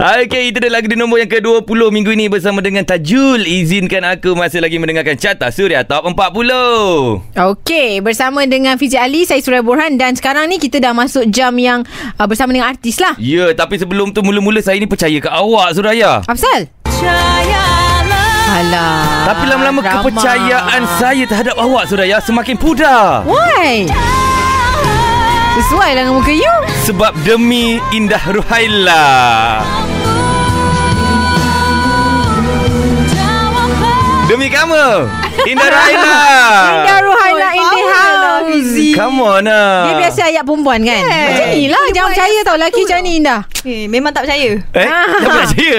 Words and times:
Okey, 0.00 0.48
itu 0.48 0.64
dia 0.64 0.72
lagu 0.72 0.88
di 0.88 0.96
nombor 0.96 1.20
yang 1.20 1.28
ke-20 1.28 1.92
minggu 1.92 2.16
ini 2.16 2.32
bersama 2.32 2.64
dengan 2.64 2.88
Tajul. 2.88 3.44
Izinkan 3.44 4.00
aku 4.08 4.32
masih 4.32 4.64
lagi 4.64 4.80
mendengarkan 4.80 5.12
Carta 5.20 5.52
Suria 5.52 5.84
Top 5.84 6.08
40. 6.08 6.16
Okey, 7.36 8.00
bersama 8.00 8.48
dengan 8.48 8.80
Fizi 8.80 8.96
Ali, 8.96 9.28
saya 9.28 9.44
Suraya 9.44 9.60
Borhan 9.60 10.00
dan 10.00 10.16
sekarang 10.16 10.48
ni 10.48 10.56
kita 10.56 10.80
dah 10.80 10.96
masuk 10.96 11.28
jam 11.28 11.52
yang 11.60 11.84
uh, 12.16 12.24
bersama 12.24 12.56
dengan 12.56 12.72
artis 12.72 12.96
lah. 12.96 13.12
Ya, 13.20 13.52
tapi 13.52 13.76
sebelum 13.76 14.16
tu 14.16 14.24
mula-mula 14.24 14.64
saya 14.64 14.80
ni 14.80 14.88
percaya 14.88 15.20
ke 15.20 15.28
awak, 15.28 15.76
Suraya. 15.76 16.24
Apa 16.24 16.32
pasal? 16.32 16.72
Alah. 18.56 19.04
Tapi 19.28 19.44
lama-lama 19.52 19.84
drama. 19.84 20.00
kepercayaan 20.00 20.82
saya 20.96 21.28
terhadap 21.28 21.60
awak, 21.60 21.84
Suraya, 21.92 22.24
semakin 22.24 22.56
pudar. 22.56 23.28
Why? 23.28 23.84
Sesuai 25.60 25.92
lah 25.92 26.08
dengan 26.08 26.16
muka 26.16 26.32
you. 26.32 26.69
Sebab 26.90 27.14
demi 27.22 27.78
Indah 27.94 28.18
Ruhaila. 28.18 29.06
Demi 34.26 34.50
kamu, 34.50 35.06
Indah 35.46 35.68
Ruhaila. 35.78 36.18
Indah 36.66 36.98
Ruhaila 37.06 37.48
in 37.54 37.62
the 37.62 37.78
lah, 37.78 37.94
house. 37.94 38.74
Come 38.98 39.22
on 39.22 39.46
lah. 39.46 39.86
Dia 39.86 39.94
biasa 40.02 40.20
ayat 40.34 40.42
perempuan 40.42 40.82
kan? 40.82 40.98
Yeah. 41.06 41.26
Macam 41.30 41.46
ni 41.54 41.62
lah. 41.70 41.84
Dia 41.86 41.94
Jangan 41.94 42.10
percaya 42.10 42.38
tau 42.42 42.56
lelaki 42.58 42.80
macam 42.82 42.98
ni 43.06 43.12
Indah. 43.22 43.40
Eh, 43.60 43.84
memang 43.86 44.08
tak 44.08 44.24
percaya. 44.24 44.56
Eh, 44.72 44.80
Ah. 44.80 45.04
tak 45.20 45.30
percaya. 45.44 45.74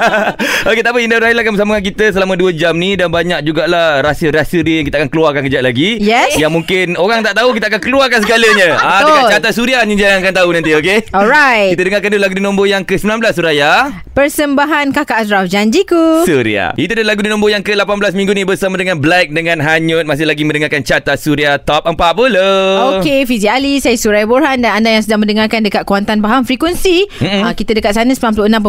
Okey, 0.68 0.80
tak 0.80 0.90
apa. 0.90 0.98
Indah 1.00 1.18
Rahila 1.20 1.40
akan 1.40 1.52
bersama 1.52 1.74
kita 1.78 2.04
selama 2.10 2.32
2 2.34 2.52
jam 2.52 2.72
ni 2.74 2.96
dan 2.96 3.08
banyak 3.08 3.44
jugalah 3.44 4.00
rahsia-rahsia 4.00 4.60
dia 4.60 4.80
yang 4.80 4.86
kita 4.88 4.96
akan 4.98 5.08
keluarkan 5.08 5.42
kejap 5.44 5.62
lagi. 5.62 6.00
Yes. 6.00 6.36
Yang 6.36 6.52
mungkin 6.52 6.86
orang 6.96 7.20
tak 7.20 7.36
tahu, 7.36 7.52
kita 7.52 7.68
akan 7.68 7.80
keluarkan 7.80 8.18
segalanya. 8.20 8.68
ah, 8.80 9.00
dekat 9.02 9.24
carta 9.30 9.50
Suria 9.50 9.84
ni 9.84 9.94
jangan 9.94 10.24
akan 10.24 10.34
tahu 10.34 10.48
nanti, 10.50 10.70
okey? 10.72 10.98
Alright. 11.12 11.76
Kita 11.76 11.82
dengarkan 11.84 12.08
dulu 12.10 12.22
lagu 12.22 12.34
di 12.34 12.44
nombor 12.44 12.66
yang 12.66 12.82
ke-19 12.82 13.20
Suraya. 13.30 13.70
Persembahan 14.10 14.92
Kakak 14.92 15.24
Azraf 15.24 15.44
Janjiku. 15.44 16.24
Suria. 16.24 16.72
Itu 16.74 16.92
dia 16.92 17.04
lagu 17.04 17.20
di 17.20 17.28
nombor 17.28 17.52
yang 17.52 17.60
ke-18 17.60 18.16
minggu 18.16 18.32
ni 18.32 18.44
bersama 18.44 18.80
dengan 18.80 18.96
Black 18.96 19.28
dengan 19.30 19.60
Hanyut 19.60 20.08
masih 20.08 20.24
lagi 20.24 20.42
mendengarkan 20.42 20.80
carta 20.80 21.14
Suria 21.14 21.60
Top 21.60 21.84
40. 21.84 22.96
Okey, 23.00 23.28
Fizi 23.28 23.48
Ali, 23.48 23.76
saya 23.78 23.96
Suraya 23.96 24.24
Borhan 24.24 24.64
dan 24.64 24.80
anda 24.80 24.88
yang 24.88 25.04
sedang 25.04 25.20
mendengarkan 25.20 25.60
dekat 25.60 25.84
Kuantan 25.84 26.24
Pahang 26.24 26.48
Frekuensi. 26.48 27.09
Mm-mm. 27.12 27.42
Uh, 27.42 27.52
kita 27.52 27.72
dekat 27.72 27.90
sana 27.92 28.14
96.1 28.14 28.62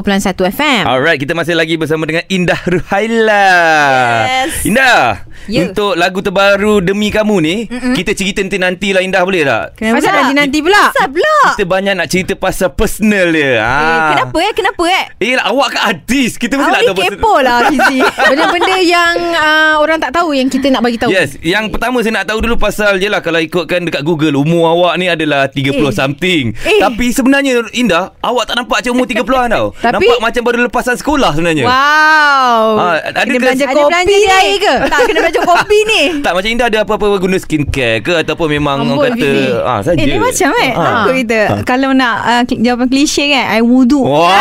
FM. 0.50 0.81
Alright, 0.84 1.17
kita 1.17 1.31
masih 1.31 1.53
lagi 1.53 1.75
bersama 1.75 2.03
dengan 2.03 2.25
Indah 2.28 2.58
Ruhaila. 2.64 3.47
Yes. 4.23 4.66
Indah, 4.66 5.03
Ya. 5.44 5.66
untuk 5.66 5.94
lagu 5.94 6.22
terbaru 6.22 6.80
Demi 6.80 7.09
Kamu 7.09 7.38
ni, 7.38 7.66
Mm-mm. 7.66 7.94
kita 7.94 8.14
cerita 8.14 8.39
nanti-nanti 8.39 8.92
lah 8.92 9.02
Indah 9.02 9.22
boleh 9.22 9.42
tak? 9.42 9.73
Kenapa 9.75 9.95
Pasal 9.95 10.06
pula? 10.08 10.19
nanti-nanti 10.22 10.58
pula. 10.59 10.84
Kenapa 10.88 11.09
pula? 11.12 11.36
Kita 11.52 11.66
banyak 11.66 11.94
nak 11.95 12.08
cerita 12.08 12.34
pasal 12.36 12.69
personal 12.72 13.28
dia. 13.30 13.52
Ha. 13.58 13.73
Eh, 13.73 14.02
kenapa 14.12 14.38
eh? 14.39 14.52
Kenapa 14.53 14.84
eh? 14.86 15.03
Eh, 15.19 15.34
lah, 15.34 15.45
awak 15.47 15.67
kan 15.72 15.81
artis. 15.88 16.31
Kita 16.36 16.53
mesti 16.56 16.66
nak 16.67 16.78
Awak 16.80 16.88
tahu 16.88 16.95
ni 16.95 17.09
kepo 17.12 17.34
lah 17.39 17.58
Fizi. 17.69 17.97
Benda-benda 18.02 18.75
yang 18.80 19.16
uh, 19.31 19.73
orang 19.78 19.97
tak 19.97 20.12
tahu 20.12 20.30
yang 20.31 20.47
kita 20.47 20.67
nak 20.67 20.81
bagi 20.81 20.97
tahu. 20.97 21.09
Yes, 21.09 21.38
yang 21.42 21.69
pertama 21.69 22.00
saya 22.00 22.14
nak 22.16 22.28
tahu 22.28 22.39
dulu 22.39 22.56
pasal 22.56 22.97
je 22.97 23.08
lah 23.08 23.19
kalau 23.19 23.38
ikutkan 23.38 23.81
dekat 23.84 24.02
Google 24.02 24.36
umur 24.36 24.69
awak 24.72 24.94
ni 24.95 25.08
adalah 25.08 25.45
30 25.45 25.73
Eh. 25.73 25.89
something. 25.92 26.44
Eh. 26.59 26.80
Tapi 26.80 27.09
sebenarnya 27.09 27.66
Indah, 27.72 28.14
awak 28.31 28.43
tak 28.45 28.55
nampak 28.55 28.77
macam 28.79 28.91
umur 28.93 29.05
30-an 29.05 29.47
tau. 29.47 29.67
Tapi- 29.83 29.95
nampak 30.01 30.19
macam 30.21 30.41
baru 30.41 30.57
lepasan 30.65 30.95
sekolah 30.95 31.31
sebenarnya. 31.31 31.65
Wow. 31.65 32.63
Ah, 32.75 32.95
ada 32.97 33.19
kena 33.19 33.29
ke- 33.29 33.41
belanja 33.41 33.63
ada 33.63 33.73
kopi 33.75 33.89
belanja 33.89 34.15
ni. 34.15 34.31
air 34.31 34.57
ke? 34.57 34.75
Tak, 34.91 34.99
kena 35.03 35.19
belanja 35.19 35.41
kopi 35.43 35.77
ni. 35.85 36.01
Tak 36.25 36.31
macam 36.31 36.49
Indah 36.49 36.67
ada 36.67 36.79
apa-apa 36.81 37.05
guna 37.17 37.38
skincare 37.38 37.99
ke 37.99 38.13
ataupun 38.17 38.47
memang 38.49 38.77
Amboi, 38.81 38.95
orang 38.97 39.13
kata 39.13 39.31
ah 39.63 39.79
saja. 39.81 39.97
Eh, 39.97 40.05
ni 40.05 40.17
macam 40.17 40.49
eh. 40.57 40.71
Ah. 40.71 40.83
Takut 41.03 41.13
kita. 41.17 41.39
Kalau 41.63 41.89
nak 41.91 42.15
uh, 42.23 42.41
jawapan 42.49 42.88
klise 42.88 43.23
kan, 43.27 43.45
I 43.49 43.61
wudu. 43.61 44.01
Wah. 44.01 44.31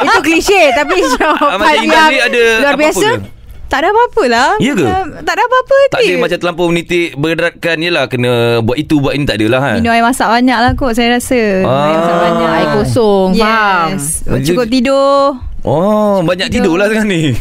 Itu 0.00 0.18
klise 0.20 0.72
tapi 0.72 0.94
Ah, 0.96 1.08
jawapan 1.10 1.56
macam 1.56 1.82
Indah 1.82 2.04
ni 2.06 2.18
ada 2.18 2.42
luar 2.58 2.72
apa-apa 2.72 2.80
biasa. 2.80 3.08
ke? 3.12 3.43
Tak 3.68 3.78
ada 3.82 3.88
apa-apa 3.90 4.22
lah. 4.30 4.50
Ya 4.62 4.72
ke? 4.76 4.86
Macam, 4.86 5.04
tak 5.24 5.34
ada 5.34 5.42
apa-apa. 5.48 5.76
Tak 5.90 6.00
ada 6.04 6.14
macam 6.20 6.38
terlampau 6.38 6.66
menitik 6.70 7.08
beratkan 7.18 7.76
je 7.82 7.90
lah 7.90 8.04
kena 8.06 8.62
buat 8.62 8.76
itu 8.78 9.02
buat 9.02 9.14
ini 9.16 9.24
tak 9.26 9.42
adalah 9.42 9.60
kan. 9.60 9.76
Minum 9.82 9.92
air 9.94 10.04
masak 10.04 10.28
banyak 10.30 10.58
lah 10.58 10.72
kot 10.78 10.92
saya 10.94 11.18
rasa. 11.18 11.42
Ah. 11.66 11.86
Air 11.90 11.96
masak 11.98 12.16
banyak. 12.20 12.48
Air 12.48 12.68
kosong, 12.78 13.28
faham. 13.34 13.88
Yes. 13.96 14.04
Cukup 14.46 14.66
tidur. 14.70 15.53
Oh, 15.64 16.20
banyak 16.20 16.52
tidur 16.52 16.76
lah 16.76 16.86
sekarang 16.86 17.08
ni. 17.08 17.32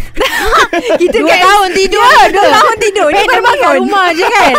Kita 0.74 1.22
Dua 1.22 1.30
kan 1.30 1.40
tahun 1.40 1.70
tidur. 1.72 2.02
Dua 2.32 2.50
tahun 2.50 2.76
tidur. 2.82 3.08
Ni 3.08 3.20
Eh, 3.20 3.26
baru 3.30 3.44
bangun. 3.46 3.74
rumah 3.78 4.08
je 4.10 4.26
kan? 4.26 4.54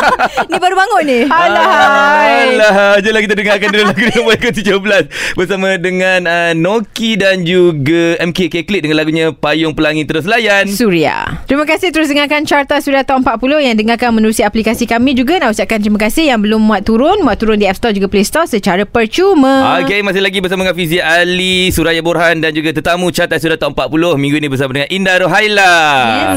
Ni 0.47 0.57
baru 0.57 0.75
bangun 0.77 1.03
ni. 1.03 1.19
Alahai. 1.27 2.55
Alah, 2.55 2.97
jomlah 3.03 3.21
kita 3.21 3.35
dengarkan 3.35 3.69
dulu 3.69 3.83
lagu 3.85 4.05
nombor 4.07 4.37
ke-17 4.39 5.03
bersama 5.35 5.69
dengan 5.75 6.21
uh, 6.25 6.53
Noki 6.55 7.17
dan 7.17 7.43
juga 7.43 8.15
MKK 8.23 8.63
Klik 8.63 8.81
dengan 8.81 8.97
lagunya 8.97 9.33
Payung 9.33 9.75
Pelangi 9.75 10.05
Terus 10.05 10.25
Layan. 10.25 10.71
Suria. 10.71 11.43
Terima 11.45 11.65
kasih 11.65 11.91
terus 11.91 12.07
dengarkan 12.07 12.45
Carta 12.45 12.79
Suria 12.79 13.03
Tahun 13.03 13.21
40 13.21 13.35
yang 13.65 13.75
dengarkan 13.75 14.15
menerusi 14.15 14.41
aplikasi 14.41 14.87
kami 14.87 15.13
juga 15.13 15.41
nak 15.41 15.53
ucapkan 15.53 15.81
terima 15.81 15.99
kasih 15.99 16.31
yang 16.31 16.39
belum 16.39 16.63
muat 16.63 16.85
turun, 16.85 17.21
muat 17.21 17.37
turun 17.37 17.59
di 17.59 17.67
App 17.67 17.77
Store 17.77 17.91
juga 17.91 18.07
Play 18.07 18.23
Store 18.23 18.47
secara 18.47 18.87
percuma. 18.87 19.83
Okey, 19.83 20.01
masih 20.01 20.23
lagi 20.23 20.39
bersama 20.39 20.63
dengan 20.63 20.77
Fizi 20.77 21.03
Ali, 21.03 21.69
Suraya 21.69 22.01
Borhan 22.01 22.39
dan 22.39 22.55
juga 22.55 22.71
tetamu 22.71 23.11
Carta 23.11 23.35
Surat 23.37 23.54
Top 23.57 23.73
40 23.73 23.91
minggu 24.15 24.37
ini 24.37 24.47
bersama 24.47 24.71
dengan 24.73 24.89
Indah 24.89 25.17
Rohaila. 25.19 25.75
Yes. 26.35 26.37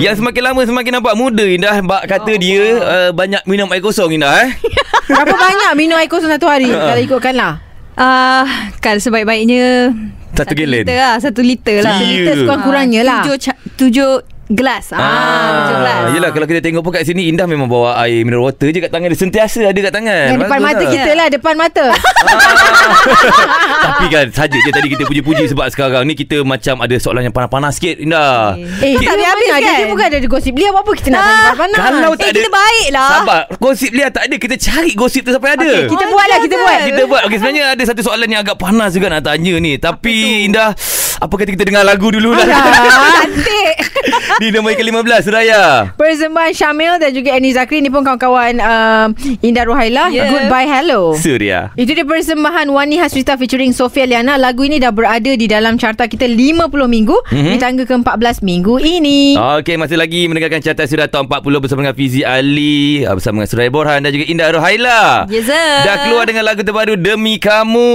Yang 0.00 0.14
semakin 0.18 0.42
lama 0.44 0.60
semakin 0.62 0.92
nampak 0.94 1.14
muda 1.14 1.42
Indah. 1.42 1.76
Bak 1.80 2.06
kata 2.06 2.32
dia 2.34 2.62
uh, 2.76 3.10
banyak 3.10 3.42
minum 3.44 3.66
air 3.68 3.80
kosong 3.80 4.12
Indah 4.12 4.44
eh. 4.44 4.50
Berapa 5.08 5.32
banyak 5.32 5.72
minum 5.74 5.96
air 5.96 6.06
kosong 6.06 6.28
satu 6.28 6.44
hari 6.44 6.68
kalau 6.68 6.98
ikutkan 6.98 7.34
lah? 7.34 7.52
Ah, 7.94 8.46
kan 8.78 8.96
sebaik-baiknya 8.96 9.90
Satu 10.30 10.54
gallon. 10.54 10.86
liter 10.86 10.94
lah, 10.94 11.18
satu 11.18 11.40
liter 11.42 11.82
lah. 11.82 11.90
Satu 11.90 11.98
Satu 11.98 12.14
liter 12.14 12.34
sekurang-kurangnya 12.38 13.02
lah. 13.02 13.20
Tujuh, 13.22 13.36
ca- 13.40 13.60
tujuh 13.74 14.10
gelas. 14.50 14.84
Ah, 14.90 15.00
tujuh 15.58 15.76
gelas. 15.78 16.00
Yelah 16.10 16.30
kalau 16.30 16.46
kita 16.46 16.60
tengok 16.60 16.80
pun 16.80 16.90
kat 16.90 17.04
sini 17.04 17.28
Indah 17.28 17.44
memang 17.44 17.66
bawa 17.66 18.00
air 18.00 18.20
mineral 18.20 18.44
water 18.44 18.66
je 18.66 18.78
kat 18.78 18.88
tangan 18.88 19.06
dia 19.06 19.18
Sentiasa 19.18 19.60
ada 19.62 19.76
kat 19.78 19.92
tangan 19.92 20.24
Yang 20.26 20.38
depan 20.40 20.58
Bagus 20.58 20.64
mata 20.64 20.78
lah. 20.78 20.90
kita 20.90 21.10
lah, 21.12 21.26
depan 21.28 21.54
mata. 21.54 21.84
Tapi 23.84 24.04
kan 24.08 24.26
saja 24.30 24.56
je 24.56 24.70
tadi 24.70 24.88
kita 24.88 25.04
puji-puji 25.04 25.44
Sebab 25.46 25.66
sekarang 25.68 26.02
ni 26.04 26.14
kita 26.14 26.40
macam 26.42 26.80
ada 26.80 26.96
soalan 26.96 27.22
yang 27.22 27.34
panas-panas 27.34 27.76
sikit 27.76 27.96
Indah 27.98 28.56
Eh, 28.56 28.94
Tak 28.94 29.00
kita 29.00 29.10
habis-habis 29.12 29.46
habis 29.48 29.62
kan? 29.62 29.76
Dia 29.76 29.86
bukan 29.86 30.06
ada 30.06 30.18
gosip 30.26 30.52
dia 30.54 30.68
apa-apa 30.68 30.90
kita 30.94 31.08
nak 31.10 31.20
tanya 31.20 31.52
panas. 31.54 31.78
Kalau 31.78 32.10
tak 32.10 32.18
Eh, 32.18 32.30
ada 32.30 32.38
kita 32.38 32.50
baik 32.50 32.86
lah. 32.90 33.08
Sabar 33.10 33.40
Gosip 33.58 33.90
Lia 33.90 34.08
tak 34.08 34.22
ada 34.24 34.36
Kita 34.36 34.54
cari 34.56 34.92
gosip 34.94 35.22
tu 35.22 35.30
sampai 35.30 35.50
ada 35.52 35.66
Okay, 35.68 35.84
kita 35.86 35.96
Oh, 36.00 36.10
buat 36.10 36.26
lah, 36.26 36.38
kita 36.40 36.56
buat. 36.56 36.78
Kita 36.84 37.02
buat 37.04 37.22
Okay 37.26 37.36
sebenarnya 37.38 37.64
ada 37.70 37.82
satu 37.84 38.00
soalan 38.02 38.28
yang 38.28 38.40
agak 38.40 38.56
panas 38.56 38.90
juga 38.92 39.06
nak 39.08 39.22
tanya 39.22 39.54
ni 39.56 39.76
Tapi 39.76 40.14
Indah 40.44 40.72
Apa 41.18 41.34
kata 41.34 41.50
kita 41.50 41.64
dengar 41.64 41.82
lagu 41.82 42.08
dulu 42.08 42.32
lah 42.32 42.46
Cantik. 43.18 43.57
Di 44.38 44.50
nombor 44.50 44.74
ke-15 44.74 45.20
Suraya 45.24 45.90
Persembahan 45.94 46.52
Syamil 46.52 46.94
dan 46.96 47.10
juga 47.10 47.34
Annie 47.34 47.50
Zakri 47.50 47.78
ni 47.78 47.88
pun 47.88 48.02
kawan-kawan 48.02 48.54
um, 48.56 49.08
Indah 49.40 49.66
Ruhaila. 49.66 50.08
Yeah. 50.08 50.30
Goodbye 50.30 50.66
Hello. 50.66 51.14
Surya 51.14 51.74
Itu 51.74 51.92
dia 51.92 52.02
persembahan 52.02 52.68
Wani 52.68 52.96
Hasrita 52.96 53.34
featuring 53.34 53.70
Sofia 53.70 54.04
Liana. 54.04 54.36
Lagu 54.36 54.62
ini 54.62 54.78
dah 54.78 54.90
berada 54.90 55.28
di 55.28 55.46
dalam 55.46 55.74
carta 55.76 56.06
kita 56.06 56.24
50 56.24 56.68
minggu 56.86 57.16
Mhm. 57.28 57.50
di 57.50 57.58
tangga 57.58 57.84
ke-14 57.84 58.40
minggu 58.40 58.78
ini. 58.78 59.34
Okey, 59.34 59.74
masih 59.74 59.98
lagi 59.98 60.26
mendengarkan 60.26 60.60
carta 60.60 60.84
sudah 60.84 61.06
top 61.06 61.26
40 61.26 61.58
bersama 61.58 61.82
dengan 61.82 61.96
Fizi 61.96 62.22
Ali, 62.22 63.02
ah, 63.02 63.12
bersama 63.12 63.40
dengan 63.40 63.50
Suraya 63.50 63.70
Borhan 63.70 64.00
dan 64.00 64.10
juga 64.10 64.24
Indah 64.26 64.48
Rohaila. 64.52 65.02
Yes, 65.26 65.46
sir. 65.46 65.70
Dah 65.82 66.06
keluar 66.06 66.24
dengan 66.24 66.44
lagu 66.44 66.62
terbaru 66.62 66.94
Demi 66.94 67.36
Kamu. 67.36 67.90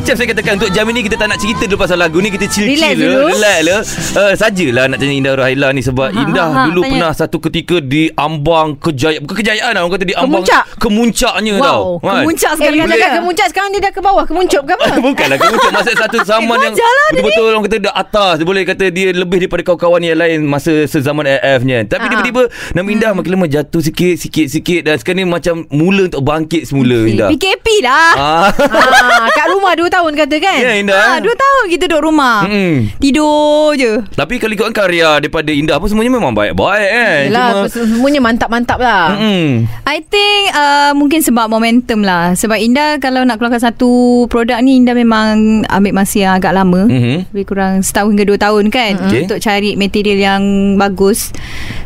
Macam 0.00 0.14
saya 0.16 0.28
katakan 0.28 0.52
Untuk 0.56 0.70
jam 0.70 0.84
ini 0.86 1.00
Kita 1.02 1.14
tak 1.14 1.28
nak 1.28 1.38
cerita 1.38 1.62
dulu 1.62 1.76
Pasal 1.78 1.96
lagu 1.96 2.18
ni 2.18 2.28
Kita 2.28 2.46
chill-chill 2.46 2.72
Relax 2.74 2.94
dulu. 2.96 3.20
Relax 3.28 3.58
le 3.60 3.76
uh, 4.16 4.32
Sajalah 4.32 4.84
nak 4.86 4.96
tanya 4.96 5.12
Indah 5.12 5.32
Rohaila 5.34 5.68
ni 5.70 5.82
Sebab 5.82 6.08
Ha, 6.10 6.16
Indah 6.18 6.48
ha, 6.48 6.56
ha, 6.56 6.64
dulu 6.66 6.80
tanya. 6.80 6.90
pernah 6.90 7.10
Satu 7.12 7.36
ketika 7.38 7.76
di 7.78 8.08
ambang 8.10 8.74
kejayaan 8.74 9.20
Bukan 9.20 9.36
kejayaan 9.36 9.70
lah 9.70 9.80
Orang 9.80 9.92
kata 9.94 10.06
di 10.06 10.16
ambang 10.16 10.40
Kemuncak. 10.40 10.64
Kemuncaknya 10.80 11.52
Wow, 11.54 11.62
tau 11.62 11.84
kan? 12.00 12.22
Kemuncak 12.22 12.50
Eh, 12.50 12.56
sekali. 12.56 12.76
dia 12.80 13.08
kemuncak 13.12 13.46
sekarang 13.46 13.70
dia 13.70 13.80
dah 13.80 13.92
ke 13.92 14.00
bawah. 14.00 14.24
Kemuncup 14.24 14.62
ke 14.64 14.72
apa? 14.72 14.84
Bukanlah 15.04 15.36
kemuncak 15.36 15.70
Masa 15.70 15.90
satu 15.94 16.18
zaman 16.24 16.48
Eh, 16.50 16.62
yang 16.62 16.72
wajar 16.72 16.90
lah 16.90 17.06
Betul-betul 17.12 17.44
orang 17.46 17.62
kata 17.62 17.76
Dia 17.78 17.92
atas 17.92 18.32
Dia 18.40 18.46
boleh 18.46 18.62
kata 18.64 18.84
dia 18.88 19.08
Lebih 19.12 19.36
daripada 19.38 19.62
kawan-kawan 19.62 20.00
yang 20.00 20.16
lain 20.16 20.38
Masa 20.42 20.72
sezaman 20.86 21.28
AF-nya 21.28 21.84
Tapi 21.84 22.00
Ha. 22.00 22.10
tiba-tiba 22.10 22.42
Nama 22.72 22.88
Indah 22.88 23.10
makin 23.12 23.30
lama 23.30 23.46
jatuh 23.46 23.78
sikit 23.78 24.16
Sikit-sikit 24.16 24.80
Dan 24.82 24.96
sekarang 24.96 25.18
ni 25.18 25.26
macam 25.26 25.68
Mula 25.68 26.08
untuk 26.08 26.22
bangkit 26.22 26.64
semula 26.64 27.04
Indah 27.04 27.28
PKP 27.30 27.66
lah. 27.80 28.12
Ah. 28.16 28.48
ah, 28.48 29.28
kat 29.30 29.46
rumah 29.50 29.74
2 29.74 29.89
tahun 29.90 30.12
kata 30.16 30.36
kan 30.38 30.58
Ya 30.58 30.72
Indah 30.74 30.96
Ah, 30.96 31.18
dua 31.18 31.34
tahun 31.34 31.64
kita 31.68 31.84
duduk 31.86 32.02
rumah. 32.04 32.44
Mm-mm. 32.44 32.94
Tidur 32.96 33.74
je. 33.74 34.00
Tapi 34.10 34.34
kalau 34.36 34.54
ikutkan 34.54 34.72
karya 34.72 35.18
Daripada 35.18 35.50
Indah 35.50 35.76
apa 35.76 35.86
Semuanya 35.86 36.12
memang 36.12 36.30
baik-baik 36.30 36.88
kan 36.88 37.20
Yelah 37.26 37.50
Semuanya 37.66 38.20
mantap-mantap 38.20 38.78
lah 38.78 39.12
Mm-mm. 39.12 39.66
I 39.84 39.98
think 40.00 40.40
uh, 40.52 40.92
mungkin 40.92 41.20
sebab 41.20 41.46
momentum 41.46 42.00
lah. 42.00 42.32
Sebab 42.32 42.56
Indah 42.56 42.96
kalau 42.96 43.22
nak 43.22 43.36
keluarkan 43.36 43.58
satu 43.60 43.90
produk 44.26 44.60
ni 44.60 44.76
Indah 44.76 44.94
memang 44.94 45.34
ambil 45.66 45.92
masa 45.92 46.16
yang 46.20 46.34
agak 46.34 46.52
lama. 46.52 46.86
Mhm. 46.86 47.28
Lebih 47.28 47.44
kurang 47.44 47.72
setahun 47.80 48.14
ke 48.14 48.24
dua 48.24 48.38
tahun 48.38 48.68
kan 48.68 48.92
Okay. 49.00 49.24
Untuk 49.24 49.38
cari 49.38 49.74
material 49.74 50.18
yang 50.18 50.42
bagus 50.76 51.32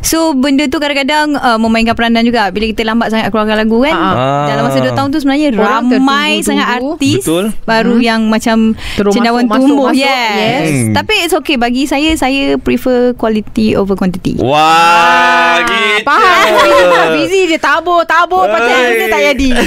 So 0.01 0.33
benda 0.33 0.67
tu 0.67 0.77
kadang-kadang 0.77 1.33
uh, 1.35 1.57
Memainkan 1.57 1.93
peranan 1.93 2.21
juga 2.21 2.49
Bila 2.49 2.65
kita 2.67 2.83
lambat 2.83 3.09
sangat 3.09 3.29
keluarkan 3.29 3.57
lagu 3.59 3.79
kan 3.81 3.95
Ah. 3.95 4.47
Dalam 4.47 4.63
masa 4.65 4.79
dua 4.79 4.93
tahun 4.93 5.09
tu 5.09 5.19
sebenarnya 5.19 5.49
Orang 5.55 5.89
Ramai 5.89 6.41
sangat 6.41 6.67
artis 6.75 7.23
Betul. 7.23 7.45
Baru 7.63 7.84
yang 8.01 8.21
macam 8.29 8.73
Terus 8.97 9.13
Cendawan 9.13 9.45
masuk, 9.47 9.61
tumbuh. 9.61 9.87
masuk, 9.91 10.01
yes. 10.01 10.09
masuk. 10.09 10.39
yes. 10.41 10.69
Hmm. 10.69 10.93
Tapi 10.95 11.15
it's 11.25 11.35
okay. 11.37 11.57
Bagi 11.57 11.83
saya 11.85 12.11
Saya 12.17 12.57
prefer 12.57 13.13
quality 13.15 13.77
over 13.77 13.95
quantity. 13.95 14.41
Wah 14.41 15.61
Gitu. 15.65 16.05
Faham. 16.05 17.09
Busy 17.17 17.41
dia 17.49 17.59
tabur 17.61 18.03
Tabur. 18.05 18.45
Pasal 18.49 18.77
benda 18.91 19.07
tak 19.09 19.23
jadi. 19.35 19.51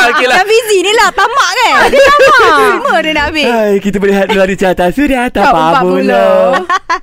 Okay 0.00 0.26
lah. 0.26 0.42
Dah 0.42 0.46
busy 0.48 0.78
ni 0.80 0.92
lah. 0.96 1.08
Tamak 1.12 1.50
kan? 1.54 1.74
Dia 1.92 2.02
tamak. 2.02 2.58
Semua 2.60 2.96
dia 3.04 3.12
nak 3.14 3.24
ambil 3.30 3.48
Hai, 3.52 3.72
kita 3.78 3.96
berehat 4.00 4.26
dulu 4.32 4.40
hari 4.40 4.56
carta 4.56 4.84
sudah 4.90 5.28
Top 5.28 5.52
40 5.52 6.08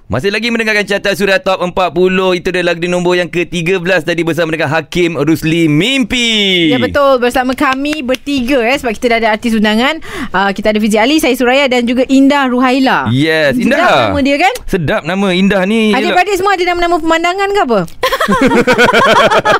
Masih 0.08 0.30
lagi 0.34 0.48
mendengarkan 0.50 0.86
carta 0.88 1.12
sudah 1.14 1.38
top 1.40 1.62
40 1.62 2.40
Itu 2.42 2.50
dia 2.52 2.64
lagu 2.64 2.80
di 2.82 2.90
nombor 2.90 3.20
yang 3.20 3.30
ke-13 3.30 4.02
Tadi 4.08 4.22
bersama 4.24 4.56
dengan 4.56 4.72
Hakim 4.72 5.20
Rusli 5.20 5.70
Mimpi. 5.70 6.72
Ya 6.74 6.82
betul. 6.82 7.22
Bersama 7.22 7.54
kami 7.54 8.02
bertiga 8.02 8.64
eh, 8.66 8.76
Sebab 8.80 8.92
kita 8.98 9.14
dah 9.14 9.18
ada 9.24 9.30
artis 9.36 9.54
undangan 9.54 10.00
uh, 10.34 10.50
Kita 10.52 10.74
ada 10.74 10.80
Fizi 10.82 10.98
Ali 10.98 11.18
Saya 11.22 11.34
Suraya 11.38 11.66
Dan 11.70 11.86
juga 11.86 12.04
Indah 12.08 12.50
Ruhaila. 12.50 13.10
Yes 13.12 13.58
Indah. 13.58 13.78
Sedap 13.78 13.98
nama 14.10 14.20
dia 14.24 14.38
kan? 14.38 14.54
Sedap 14.68 15.02
nama 15.06 15.28
Indah 15.34 15.62
ni. 15.70 15.94
Adik-adik 15.94 16.36
semua 16.38 16.56
ada 16.56 16.64
nama-nama 16.66 16.96
pemandangan 17.00 17.50
ke 17.52 17.62
apa? 17.64 17.80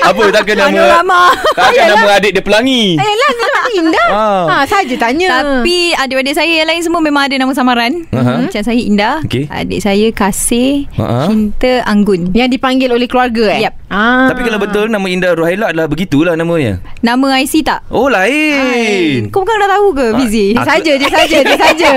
Apa 0.00 0.22
takkan 0.32 0.56
nama 0.56 0.70
Panorama. 0.70 1.20
Takkan 1.58 1.86
nama 1.88 2.08
adik 2.16 2.32
dia 2.32 2.42
pelangi 2.42 2.96
Eh 2.96 3.12
lah 3.12 3.30
nama 3.32 3.60
Indah 3.70 4.08
Ah. 4.10 4.44
ha, 4.48 4.64
Saja 4.64 4.94
tanya 4.96 5.28
Tapi 5.40 5.92
adik-adik 5.94 6.32
saya 6.32 6.50
yang 6.52 6.68
lain 6.68 6.80
semua 6.80 6.98
memang 6.98 7.22
ada 7.22 7.36
nama 7.36 7.52
samaran. 7.52 8.06
Aha. 8.10 8.42
Macam 8.42 8.60
saya 8.60 8.80
Indah, 8.80 9.22
Okey. 9.22 9.46
adik 9.46 9.78
saya 9.78 10.06
Kasih, 10.10 10.88
Ha-ha. 10.94 11.28
Cinta 11.28 11.84
Anggun. 11.84 12.32
Yang 12.32 12.58
dipanggil 12.58 12.88
oleh 12.88 13.06
keluarga 13.06 13.52
eh? 13.52 13.60
Yap. 13.62 13.74
Ah. 13.86 14.30
Tapi 14.30 14.40
kalau 14.42 14.58
betul 14.58 14.86
Nama 14.86 15.02
Indah 15.04 15.34
Ruhaila 15.34 15.66
adalah 15.68 15.86
Begitulah 15.86 16.34
namanya 16.34 16.78
Nama 17.00 17.42
IC 17.42 17.54
tak? 17.60 17.82
Oh 17.88 18.06
lain 18.06 19.26
Kau 19.28 19.42
bukan 19.42 19.58
dah 19.58 19.70
tahu 19.72 19.86
ke 19.90 20.06
Fizi? 20.16 20.54
Dia 20.54 20.62
saja 20.62 20.92
Dia 20.94 21.10
saja 21.10 21.38
Dia 21.42 21.58
saja 21.66 21.88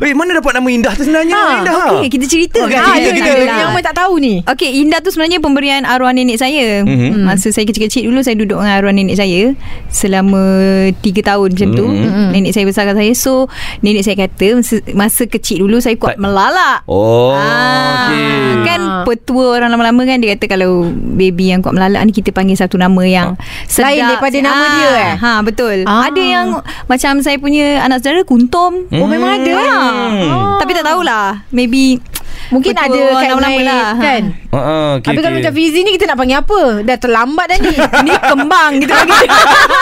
Weh 0.00 0.12
mana 0.12 0.32
dapat 0.34 0.56
nama 0.56 0.64
Indah 0.66 0.92
tu 0.92 1.04
sebenarnya 1.04 1.36
Ha, 1.36 1.52
Indah 1.60 1.76
Okey, 1.94 2.08
kita 2.10 2.24
cerita 2.26 2.58
Okey, 2.58 2.72
kan? 2.72 2.80
Ah, 2.82 2.96
cerita, 2.96 3.04
dia 3.04 3.12
kita. 3.12 3.32
saja. 3.36 3.56
Yang 3.58 3.70
Mak 3.70 3.82
tak 3.84 3.96
tahu 3.96 4.14
ni 4.16 4.34
Okey, 4.42 4.70
Indah 4.96 5.04
tu 5.04 5.12
sebenarnya 5.12 5.44
pemberian 5.44 5.84
arwah 5.84 6.08
nenek 6.08 6.40
saya. 6.40 6.80
Mhm. 6.80 7.20
Masa 7.20 7.52
saya 7.52 7.68
kecil-kecil 7.68 8.08
dulu 8.08 8.24
saya 8.24 8.32
duduk 8.32 8.56
dengan 8.56 8.80
arwah 8.80 8.96
nenek 8.96 9.12
saya 9.12 9.52
selama 9.92 10.40
3 10.96 11.20
tahun 11.20 11.52
macam 11.52 11.68
tu. 11.70 11.84
Mhm. 11.84 12.32
Nenek 12.32 12.56
saya 12.56 12.64
besarkan 12.64 12.96
saya. 12.96 13.12
So, 13.12 13.44
nenek 13.80 14.00
saya 14.00 14.16
kata 14.16 14.56
masa, 14.56 14.74
masa 14.96 15.22
kecil 15.28 15.68
dulu 15.68 15.84
saya 15.84 16.00
kuat 16.00 16.16
Tak- 16.16 16.24
melalak. 16.24 16.80
Oh 16.86 17.36
Ah, 17.36 18.08
okay. 18.08 18.64
Kan 18.64 18.80
petua 19.04 19.52
orang 19.52 19.68
lama-lama 19.68 20.00
kan 20.02 20.16
Dia 20.16 20.32
kata 20.32 20.48
kalau 20.48 20.88
Baby 20.88 21.52
yang 21.52 21.60
kuat 21.60 21.76
melalak 21.76 22.00
ni 22.02 22.10
Kita 22.10 22.32
panggil 22.32 22.56
satu 22.56 22.74
nama 22.74 23.02
yang 23.02 23.28
sedap. 23.64 23.92
Lain 23.92 24.00
daripada 24.06 24.36
nama 24.40 24.56
Ah, 24.58 24.72
dia, 24.72 24.90
eh? 24.96 25.12
Ha 25.14 25.32
betul 25.42 25.76
Ah. 25.84 26.08
Ada 26.08 26.22
yang 26.22 26.46
Macam 26.84 27.12
saya 27.20 27.36
punya 27.36 27.80
Anak 27.80 28.00
saudara 28.00 28.24
Kuntum 28.24 28.88
Oh, 28.90 29.06
memang 29.06 29.36
ada, 29.36 29.52
ha. 29.52 29.76
Tapi 30.56 30.72
tak 30.72 30.84
tahulah 30.84 31.44
Maybe 31.50 32.00
Mungkin 32.46 32.72
ada 32.72 33.00
kat 33.16 33.28
lama-lama 33.28 33.60
lah 33.62 33.86
Kan 33.96 34.22
Uh, 34.46 34.58
uh, 34.58 34.85
okay, 34.96 35.14
kalau 35.18 35.30
okay. 35.34 35.38
macam 35.42 35.52
Fizi 35.58 35.80
ni 35.82 35.90
Kita 35.98 36.04
nak 36.06 36.18
panggil 36.22 36.38
apa? 36.38 36.60
Dah 36.86 36.96
terlambat 37.00 37.46
dah 37.50 37.58
ni. 37.58 37.74
Ni 38.06 38.12
kembang 38.14 38.70
gitu 38.78 38.92
lagi 38.94 39.26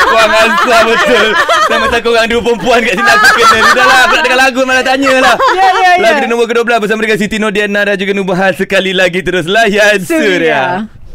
Korang 0.09 0.33
asal 0.33 0.81
betul. 0.89 1.27
Saya 1.69 1.79
macam 1.85 2.01
korang 2.01 2.27
dua 2.33 2.41
perempuan 2.41 2.79
kat 2.81 2.95
sini 2.97 3.11
Aku 3.13 3.29
kena. 3.37 3.59
Dah 3.77 3.85
lah 3.85 3.99
Aku 4.09 4.15
nak 4.15 4.23
dengar 4.25 4.41
lagu 4.41 4.59
Malah 4.65 4.85
tanya 4.85 5.13
lah. 5.21 5.37
Ya, 5.55 5.69
ya, 5.69 5.91
ya. 6.01 6.05
Lagu 6.17 6.25
nombor 6.27 6.47
ke-12 6.49 6.73
Bersama 6.81 7.01
dengan 7.05 7.19
Siti 7.21 7.37
Nodiana 7.37 7.81
Dan 7.93 7.97
juga 8.01 8.13
Nubahan 8.17 8.53
Sekali 8.57 8.93
lagi 8.97 9.21
terus 9.21 9.45
Layan 9.45 10.01
Suria. 10.01 10.25
Suria 10.25 10.65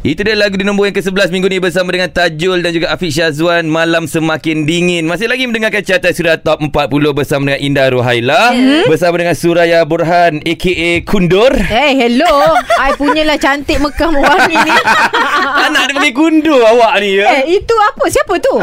itu 0.09 0.25
dia 0.25 0.33
lagu 0.33 0.57
di 0.57 0.65
nombor 0.65 0.89
yang 0.89 0.97
ke-11 0.97 1.29
minggu 1.29 1.45
ni 1.45 1.61
bersama 1.61 1.93
dengan 1.93 2.09
Tajul 2.09 2.65
dan 2.65 2.73
juga 2.73 2.89
Afiq 2.89 3.13
Syazwan. 3.13 3.69
Malam 3.69 4.09
Semakin 4.09 4.65
Dingin. 4.65 5.05
Masih 5.05 5.29
lagi 5.29 5.45
mendengarkan 5.45 5.85
carta 5.85 6.09
surat 6.09 6.41
top 6.41 6.65
40 6.65 7.13
bersama 7.13 7.53
dengan 7.53 7.61
Indah 7.61 7.93
Ruhaila. 7.93 8.57
Bersama 8.89 9.21
dengan 9.21 9.37
Suraya 9.37 9.85
Burhan 9.85 10.41
aka 10.41 11.05
Kundur. 11.05 11.53
Eh 11.53 11.93
hello. 11.93 12.57
I 12.81 12.97
punyalah 12.97 13.37
cantik 13.37 13.77
Mekah 13.77 14.09
mewarni 14.09 14.57
ni. 14.57 14.73
Anak 15.69 15.93
dia 15.93 15.93
panggil 16.01 16.13
Kundur 16.17 16.57
awak 16.65 17.05
ni 17.05 17.21
ya. 17.21 17.45
Eh 17.45 17.61
itu 17.61 17.75
apa? 17.77 18.09
Siapa 18.09 18.33
tu? 18.41 18.53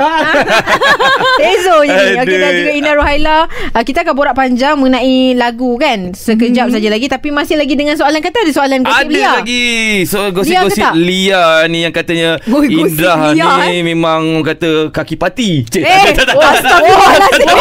Tezo 1.41 1.77
je 1.87 1.95
ni. 1.95 2.19
Okay 2.27 2.37
dan 2.43 2.53
juga 2.59 2.73
Ina 2.75 2.91
Rohaila 2.97 3.39
uh, 3.47 3.85
Kita 3.85 4.03
akan 4.03 4.15
borak 4.17 4.35
panjang 4.35 4.75
Mengenai 4.81 5.37
lagu 5.37 5.77
kan? 5.77 6.17
Sekejap 6.17 6.73
saja 6.73 6.89
lagi 6.89 7.07
Tapi 7.07 7.29
masih 7.31 7.55
lagi 7.61 7.77
dengan 7.79 7.95
soalan 7.95 8.19
Kata. 8.19 8.43
Ada 8.43 8.53
soalan 8.53 8.81
gosip 8.83 9.07
Ada 9.07 9.15
Lia. 9.15 9.31
lagi. 9.39 9.67
So 10.09 10.19
Lia 10.27 10.35
gosip-gosip 10.35 10.83
tak? 10.83 10.95
Lia 11.37 11.69
ni 11.69 11.79
Yang 11.85 11.95
katanya 11.95 12.31
Oi, 12.43 12.67
Indah 12.67 13.19
Lia, 13.33 13.51
ni 13.63 13.77
eh. 13.77 13.83
Memang 13.85 14.23
kata 14.43 14.89
Kaki 14.89 15.17
pati. 15.17 15.63
Cik, 15.63 15.83
Eh 15.83 16.13
tak, 16.13 16.25
tak, 16.25 16.33
tak, 16.33 16.37
tak, 16.37 16.55
tak, 16.57 16.81
Astagfirullahaladzim 16.81 17.57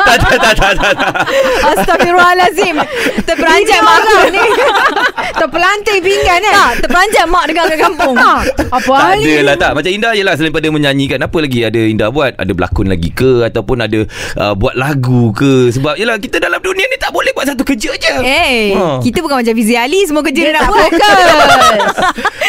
tak, 0.00 0.16
tak, 0.20 0.38
tak, 0.38 0.54
tak, 0.54 0.72
tak, 0.76 0.94
tak. 0.94 1.12
Astagfirullahaladzim 1.66 2.74
Terperanjat 3.22 3.80
mak 3.80 3.96
aku 4.00 4.16
ni. 4.30 4.44
Terpelanting 5.32 6.00
pinggan 6.00 6.38
kan 6.40 6.52
Tak 6.52 6.70
terperanjat 6.82 7.24
mak 7.26 7.44
dengar 7.46 7.64
kat 7.66 7.78
kampung 7.86 8.16
Apa 8.16 8.92
Tak 8.92 9.00
hal 9.00 9.16
ada 9.16 9.24
ni? 9.24 9.40
lah 9.40 9.56
tak. 9.56 9.70
Macam 9.72 9.90
Indah 9.90 10.12
je 10.12 10.22
lah 10.22 10.34
Selain 10.34 10.52
pada 10.52 10.68
menyanyikan. 10.68 11.18
Apa 11.18 11.36
lagi 11.38 11.60
ada 11.62 11.80
Indah 11.80 12.08
buat? 12.08 12.36
Ada 12.36 12.52
berlakon 12.52 12.86
lagi 12.86 13.10
ke? 13.10 13.44
Ataupun 13.44 13.80
ada 13.80 14.00
uh, 14.36 14.52
Buat 14.54 14.74
lagu 14.74 15.32
ke? 15.32 15.70
Sebab 15.70 15.96
yelah 15.96 16.16
Kita 16.16 16.38
dalam 16.38 16.60
dunia 16.60 16.84
ni 16.84 16.96
Tak 16.96 17.10
boleh 17.10 17.32
buat 17.32 17.46
satu 17.46 17.62
kerja 17.62 17.90
je. 17.92 18.14
Eh, 18.20 18.62
Ha. 18.70 19.02
kita 19.02 19.20
bukan 19.20 19.40
macam 19.40 19.54
Fizi 19.54 19.74
Ali 19.74 20.04
Semua 20.04 20.22
kerja 20.22 20.40
Dia 20.40 20.50
dia 20.50 20.56
nak 20.56 20.68
fokus. 20.68 21.00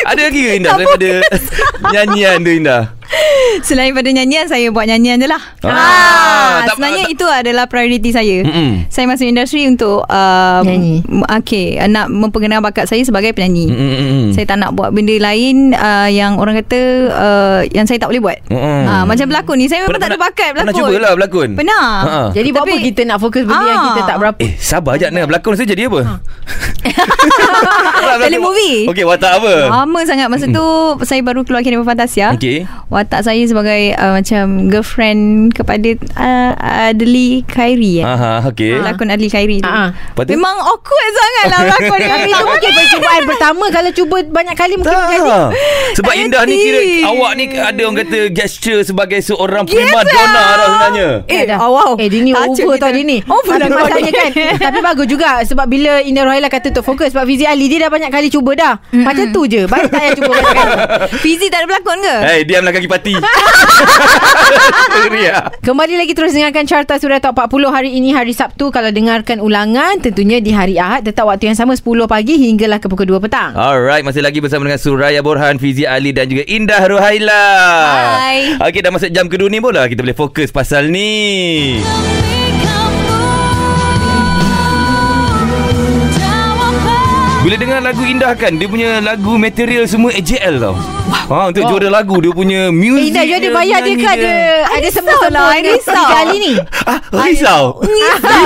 Ada 0.04 0.24
lagi 0.32 0.48
ke 0.48 0.52
Indah 0.64 0.72
Selain 0.80 0.88
pada 0.96 1.12
Nyanyian 1.92 2.38
tu 2.40 2.52
Indah 2.56 2.84
Selain 3.68 3.92
pada 3.92 4.08
nyanyian 4.08 4.46
Saya 4.46 4.68
buat 4.68 4.84
nyanyian 4.84 5.18
je 5.18 5.28
lah 5.28 5.42
Ah, 5.62 5.70
ah, 5.70 6.52
tak- 6.64 6.74
Sebenarnya 6.74 7.04
tak- 7.06 7.14
itu 7.14 7.26
adalah 7.26 7.66
prioriti 7.66 8.10
saya 8.10 8.42
Mm-mm. 8.42 8.88
Saya 8.88 9.06
masuk 9.06 9.26
industri 9.26 9.66
untuk 9.66 10.04
um, 10.04 10.64
Nyanyi. 10.64 11.04
Okay 11.38 11.76
Nak 11.84 12.08
memperkenalkan 12.08 12.64
bakat 12.64 12.86
saya 12.86 13.02
sebagai 13.02 13.32
penyanyi 13.32 13.68
Mm-mm. 13.68 14.24
Saya 14.32 14.46
tak 14.46 14.58
nak 14.58 14.72
buat 14.72 14.90
benda 14.90 15.14
lain 15.14 15.72
uh, 15.72 16.08
Yang 16.08 16.32
orang 16.38 16.56
kata 16.58 16.82
uh, 17.10 17.60
Yang 17.68 17.86
saya 17.88 17.98
tak 18.00 18.10
boleh 18.10 18.22
buat. 18.22 18.38
Ah, 18.50 19.04
Macam 19.04 19.26
berlakon 19.26 19.56
ni 19.56 19.66
Saya 19.66 19.84
memang 19.84 19.98
tak 19.98 20.10
ada 20.10 20.20
bakat 20.22 20.50
berlakon 20.52 20.72
Pernah 20.72 20.90
cuba 20.90 20.96
lah 20.98 21.12
berlakon 21.14 21.50
Pernah 21.54 21.80
Ha. 22.02 22.18
Jadi 22.32 22.50
buat 22.50 22.62
apa 22.62 22.72
Tapi- 22.72 22.86
kita 22.88 23.02
nak 23.04 23.18
fokus 23.18 23.44
Benda 23.44 23.62
yang 23.64 23.78
Ah. 23.78 23.86
kita 23.88 24.02
tak 24.06 24.18
berapa 24.18 24.40
Eh 24.40 24.54
sabar 24.56 24.96
je 24.96 25.06
Nak 25.06 25.26
berlakon 25.26 25.54
saya 25.54 25.68
jadi 25.68 25.86
apa 25.86 26.02
Telemovie. 28.22 28.86
Okey 28.88 29.04
watak 29.04 29.32
apa 29.36 29.54
Lama 29.70 30.00
sangat 30.02 30.28
Masa 30.28 30.46
tu 30.48 30.66
Saya 31.02 31.22
baru 31.22 31.42
keluar 31.42 31.62
Kinema 31.62 31.84
Fantasia 31.84 32.32
Okey. 32.32 32.66
Watak 32.88 33.01
saya 33.08 33.44
sebagai 33.44 33.94
uh, 33.94 34.14
Macam 34.14 34.44
girlfriend 34.68 35.22
Kepada 35.52 35.90
uh, 36.14 36.52
Adli 36.88 37.42
Khairi 37.44 38.00
eh? 38.00 38.06
Aha, 38.06 38.46
okey. 38.46 38.78
Lakon 38.78 39.08
Adli 39.08 39.28
Khairi 39.28 39.58
tu 39.58 39.66
Ah, 39.66 39.88
ah. 39.88 39.90
Lepas 39.92 40.24
tu? 40.24 40.32
Memang 40.32 40.56
awkward 40.58 41.12
sangat 41.12 41.46
lah 41.48 41.62
Lakon 41.70 42.00
Tapi 42.12 42.30
itu 42.30 42.44
mungkin 42.44 42.72
percubaan 42.72 43.22
pertama 43.26 43.66
Kalau 43.70 43.90
cuba 43.92 44.16
banyak 44.24 44.56
kali 44.56 44.74
Mungkin 44.76 44.92
Tak. 44.92 45.08
jadi 45.10 45.32
Sebab 45.94 46.12
Tak 46.12 46.20
Indah 46.20 46.42
ni 46.44 46.56
kira 46.58 46.82
awak 47.08 47.32
ni 47.34 47.46
ada 47.52 47.82
orang 47.82 47.98
kata 48.00 48.20
gesture 48.30 48.82
sebagai 48.82 49.20
seorang 49.20 49.64
prima 49.64 50.02
donna 50.02 50.42
tau 50.52 50.68
sebenarnya. 50.68 51.10
Eh, 51.26 51.44
dah. 51.46 51.58
oh, 51.60 51.72
wow. 51.72 51.92
Eh 51.96 52.08
dia 52.08 52.20
ni 52.20 52.32
Tajuk 52.32 52.66
over 52.66 52.78
tau 52.78 52.92
dia 52.92 53.04
ni 53.04 53.18
Over 53.22 53.56
Tapi 53.56 53.70
masalahnya 53.70 54.08
ni. 54.08 54.18
kan 54.18 54.30
Tapi 54.66 54.80
bagus 54.82 55.08
juga 55.08 55.30
Sebab 55.44 55.66
bila 55.66 56.02
Indah 56.02 56.24
Rohaila 56.24 56.48
kata 56.48 56.70
untuk 56.70 56.86
fokus 56.86 57.12
Sebab 57.12 57.24
Fizi 57.24 57.46
Ali 57.46 57.66
Dia 57.66 57.88
dah 57.88 57.92
banyak 57.92 58.10
kali 58.10 58.28
cuba 58.28 58.52
dah 58.54 58.74
Macam 58.92 59.26
tu 59.30 59.46
je 59.46 59.64
Baik 59.64 59.88
tak 59.88 59.94
payah 59.94 60.14
cuba 60.14 60.32
banyak 60.32 60.54
kali 60.54 60.74
Fizi 61.24 61.48
tak 61.48 61.60
ada 61.60 61.68
berlakon 61.68 61.98
ke? 62.00 62.16
Hey, 62.22 62.40
diamlah 62.44 62.72
kaki 62.72 62.88
pati. 62.92 63.16
Ria. 65.12 65.48
Kembali 65.64 65.96
lagi 65.96 66.12
terus 66.12 66.36
dengarkan 66.36 66.68
Carta 66.68 66.96
Suria 67.00 67.20
Top 67.20 67.36
40 67.36 67.68
Hari 67.68 67.90
ini 67.96 68.16
hari 68.16 68.32
Sabtu 68.32 68.72
Kalau 68.72 68.94
dengarkan 68.94 69.44
ulangan 69.44 70.00
Tentunya 70.00 70.40
di 70.40 70.56
hari 70.56 70.80
Ahad 70.80 71.04
Tetap 71.04 71.28
waktu 71.28 71.52
yang 71.52 71.58
sama 71.58 71.76
10 71.76 71.84
pagi 72.08 72.40
Hinggalah 72.40 72.80
ke 72.80 72.88
pukul 72.88 73.12
2 73.12 73.20
petang 73.20 73.52
Alright, 73.56 74.08
masih 74.08 74.24
lagi 74.24 74.40
bersama 74.40 74.68
dengan 74.68 74.80
Suraya 74.80 75.20
Borhan, 75.20 75.60
Fizi 75.60 75.84
Ali 75.84 76.16
dan 76.16 76.32
juga 76.32 76.48
Indah 76.48 76.84
Ruhaila. 76.88 77.48
Hai. 78.18 78.40
Okey, 78.58 78.82
dah 78.82 78.92
masuk 78.92 79.10
jam 79.12 79.28
kedua 79.28 79.48
ni 79.52 79.60
pun 79.60 79.76
lah 79.76 79.88
kita 79.88 80.02
boleh 80.02 80.18
fokus 80.18 80.50
pasal 80.50 80.90
ni. 80.90 81.80
Bila 87.42 87.58
dengar 87.58 87.82
lagu 87.82 88.06
Indah 88.06 88.38
kan, 88.38 88.54
dia 88.54 88.70
punya 88.70 89.02
lagu 89.02 89.34
material 89.34 89.90
semua 89.90 90.14
AJL 90.14 90.62
tau. 90.62 90.78
Wow. 91.02 91.26
Ha 91.28 91.50
untuk 91.50 91.66
Wow. 91.66 91.70
juara 91.74 91.90
lagu 91.92 92.16
dia 92.18 92.32
punya 92.32 92.70
Eh, 92.70 92.72
music. 92.72 93.10
Indah, 93.10 93.24
you 93.26 93.36
ada 93.36 93.50
bayar 93.52 93.80
dia 93.82 93.96
ke 93.96 94.06
ada 94.06 94.32
ada 94.70 94.88
semua 94.88 95.26
lah, 95.28 95.50
I 95.50 95.60
dengan 95.60 95.74
risau. 95.76 96.06
kali 96.08 96.36
ni? 96.38 96.54
Ah, 96.86 97.00
risau. 97.20 97.64
Risau 97.82 98.46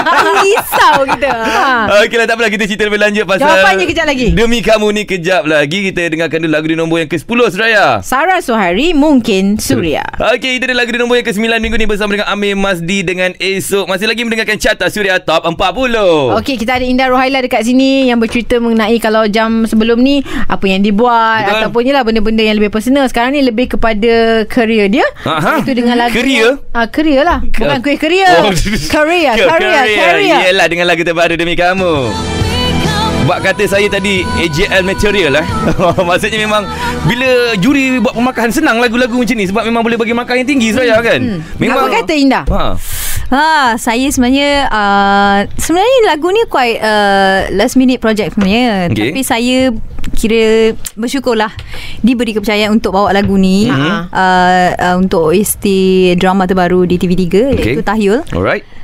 Risau 0.36 0.96
kita 1.08 1.30
Ha. 1.34 1.66
Okey 2.04 2.16
lah 2.16 2.26
tak 2.26 2.36
apalah 2.36 2.52
kita 2.52 2.64
cerita 2.64 2.84
lebih 2.84 3.00
lanjut 3.00 3.24
pasal 3.24 3.48
Jawapannya 3.48 3.86
kejap 3.86 4.06
lagi. 4.06 4.26
Demi 4.30 4.60
kamu 4.60 4.86
ni 4.92 5.02
kejap 5.04 5.42
lagi 5.44 5.78
kita 5.82 6.06
dengarkan 6.06 6.38
dulu 6.38 6.52
lagu 6.52 6.66
di 6.68 6.76
nombor 6.76 7.00
yang 7.00 7.08
ke-10 7.08 7.38
Suraya. 7.48 7.86
Sarah 8.00 8.38
Sohari 8.38 8.92
mungkin 8.92 9.56
Suria. 9.56 10.04
Okey, 10.20 10.60
itu 10.60 10.68
dia 10.68 10.76
lagu 10.76 10.92
di 10.92 11.00
nombor 11.00 11.16
yang 11.16 11.26
ke-9 11.26 11.40
minggu 11.58 11.76
ni 11.76 11.86
bersama 11.86 12.12
dengan 12.12 12.28
Amir 12.28 12.54
Masdi 12.54 13.00
dengan 13.00 13.32
Esok. 13.34 13.88
Masih 13.88 14.04
lagi 14.04 14.20
mendengarkan 14.22 14.60
Carta 14.60 14.86
Suria 14.86 15.16
Top 15.18 15.42
40. 15.42 16.36
Okey, 16.36 16.54
kita 16.56 16.76
ada 16.76 16.84
Indah 16.84 17.08
Rohaila 17.08 17.40
dekat 17.40 17.64
sini 17.64 18.06
yang 18.06 18.20
bercerita 18.34 18.58
mengenai 18.58 18.98
kalau 18.98 19.30
jam 19.30 19.62
sebelum 19.62 20.02
ni 20.02 20.18
apa 20.50 20.66
yang 20.66 20.82
dibuat 20.82 21.46
Betul. 21.46 21.54
ataupun 21.54 21.80
jelah 21.86 22.02
benda-benda 22.02 22.42
yang 22.42 22.58
lebih 22.58 22.74
personal. 22.74 23.06
Sekarang 23.06 23.30
ni 23.30 23.46
lebih 23.46 23.78
kepada 23.78 24.42
career 24.50 24.90
dia. 24.90 25.06
Aha. 25.22 25.62
Itu 25.62 25.70
dengan 25.70 26.02
lagu 26.02 26.18
Career? 26.18 26.58
Ah, 26.74 26.90
career 26.90 27.22
lah. 27.22 27.38
Bukan 27.46 27.78
kuih 27.78 27.94
career. 27.94 28.26
Oh, 28.42 28.50
career, 28.98 29.38
career, 29.38 29.82
career. 29.86 30.38
Yelah 30.50 30.66
dengan 30.66 30.90
lagu 30.90 31.06
terbaru 31.06 31.38
demi 31.38 31.54
kamu. 31.54 32.10
Bak 33.24 33.40
kata 33.40 33.64
saya 33.70 33.86
tadi 33.88 34.20
AJL 34.36 34.84
material 34.84 35.40
lah 35.40 35.46
Maksudnya 36.12 36.44
memang 36.44 36.68
Bila 37.08 37.56
juri 37.56 37.96
buat 37.96 38.12
pemakahan 38.12 38.52
Senang 38.52 38.84
lagu-lagu 38.84 39.16
macam 39.16 39.40
ni 39.40 39.48
Sebab 39.48 39.64
memang 39.64 39.80
boleh 39.80 39.96
bagi 39.96 40.12
makan 40.12 40.44
yang 40.44 40.48
tinggi 40.52 40.76
Seraya 40.76 41.00
kan 41.00 41.40
Apa 41.40 42.04
kata 42.04 42.12
Indah? 42.12 42.44
ha. 42.52 42.76
Ha, 43.32 43.80
saya 43.80 44.06
sebenarnya 44.12 44.68
uh, 44.68 45.38
sebenarnya 45.56 45.98
lagu 46.12 46.28
ni 46.28 46.42
quite 46.48 46.78
uh, 46.80 47.48
last 47.56 47.80
minute 47.80 48.00
project 48.02 48.36
sebenarnya. 48.36 48.92
Okay. 48.92 49.10
Tapi 49.10 49.20
saya 49.24 49.56
kira 50.14 50.76
bersyukurlah 50.94 51.50
diberi 52.04 52.36
kepercayaan 52.36 52.76
untuk 52.76 52.92
bawa 52.94 53.10
lagu 53.16 53.34
ni 53.40 53.66
Ha. 53.66 53.76
uh, 54.12 54.70
uh, 54.76 54.94
untuk 55.00 55.32
OST 55.32 55.64
drama 56.20 56.44
terbaru 56.44 56.84
di 56.84 57.00
TV3 57.00 57.24
okay. 57.24 57.40
iaitu 57.56 57.82
Tahyul. 57.82 58.20
Alright 58.36 58.83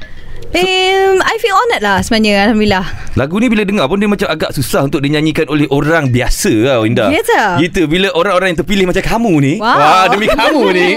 Um, 0.50 1.22
I 1.22 1.38
feel 1.38 1.54
honoured 1.54 1.78
lah 1.78 2.02
sebenarnya 2.02 2.42
Alhamdulillah 2.44 2.82
Lagu 3.14 3.38
ni 3.38 3.46
bila 3.46 3.62
dengar 3.62 3.86
pun 3.86 3.96
Dia 3.96 4.06
macam 4.06 4.26
agak 4.26 4.50
susah 4.50 4.82
Untuk 4.82 4.98
dinyanyikan 4.98 5.46
oleh 5.46 5.62
orang 5.68 6.10
biasa 6.10 6.50
tau 6.66 6.82
Indah 6.82 7.06
Ya 7.06 7.22
ke? 7.22 7.42
Gitu 7.62 7.86
Bila 7.86 8.10
orang-orang 8.10 8.50
yang 8.50 8.58
terpilih 8.58 8.82
Macam 8.82 8.98
kamu 9.00 9.32
ni 9.38 9.54
Wow. 9.56 9.70
Wah, 9.70 10.04
Demi 10.08 10.26
kamu 10.32 10.62
ni 10.72 10.88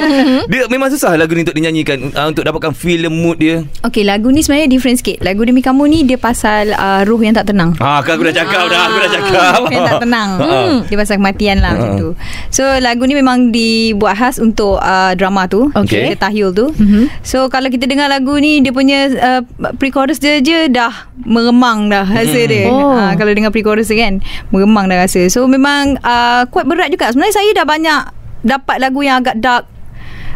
Dia 0.49 0.65
memang 0.67 0.89
susah 0.89 1.13
lagu 1.13 1.31
ni 1.31 1.45
Untuk 1.45 1.53
dinyanyikan 1.53 2.01
uh, 2.11 2.27
Untuk 2.27 2.41
dapatkan 2.43 2.73
feel 2.73 3.05
mood 3.07 3.37
dia 3.37 3.61
Okay 3.85 4.01
lagu 4.01 4.29
ni 4.29 4.41
sebenarnya 4.41 4.65
different 4.67 4.97
sikit 4.97 5.21
Lagu 5.21 5.45
Demi 5.45 5.61
Kamu 5.61 5.85
ni 5.85 6.01
dia 6.01 6.17
pasal 6.17 6.73
uh, 6.73 7.05
ruh 7.05 7.21
yang 7.21 7.37
tak 7.37 7.45
tenang 7.45 7.77
Ah, 7.77 8.01
kan 8.01 8.17
aku 8.17 8.25
dah 8.25 8.35
cakap 8.35 8.65
dah 8.65 8.89
Aku 8.89 8.97
dah 8.99 9.11
cakap 9.11 9.53
Ruh 9.59 9.69
yang 9.69 9.85
tak 9.85 10.01
tenang 10.01 10.29
Ha. 10.33 10.49
hmm. 10.49 10.75
Dia 10.89 10.97
pasal 10.97 11.15
kematian 11.21 11.57
lah 11.59 11.77
macam 11.77 11.91
Ha. 11.91 11.99
tu 11.99 12.09
So 12.49 12.65
lagu 12.79 13.05
ni 13.05 13.13
memang 13.13 13.53
dibuat 13.53 14.17
khas 14.17 14.41
untuk 14.41 14.81
uh, 14.81 15.13
drama 15.13 15.45
tu 15.45 15.69
Okay. 15.77 16.13
Tahyul 16.15 16.49
tu 16.51 16.73
Mhm. 16.73 17.05
So 17.21 17.45
kalau 17.47 17.69
kita 17.69 17.85
dengar 17.85 18.09
lagu 18.09 18.33
ni 18.35 18.57
Dia 18.57 18.73
punya 18.73 19.05
uh, 19.13 19.41
pre-chorus 19.73 20.17
dia 20.17 20.39
je 20.39 20.67
dah 20.67 20.91
meremang 21.19 21.87
dah 21.87 22.03
rasa 22.03 22.39
Hmm. 22.39 22.47
dia 22.47 22.65
Oh. 22.67 22.91
uh, 22.91 23.11
Kalau 23.13 23.31
dengar 23.31 23.49
pre-chorus 23.49 23.87
dia 23.87 24.03
kan 24.03 24.19
Meremang 24.49 24.85
dah 24.85 24.99
rasa 24.99 25.25
So 25.27 25.45
memang 25.45 25.97
uh, 25.99 26.45
quite 26.47 26.65
berat 26.65 26.89
juga 26.89 27.09
Sebenarnya 27.09 27.33
saya 27.33 27.49
dah 27.53 27.63
banyak 27.63 28.01
dapat 28.43 28.77
lagu 28.77 28.99
yang 28.99 29.19
agak 29.19 29.39
dark 29.39 29.63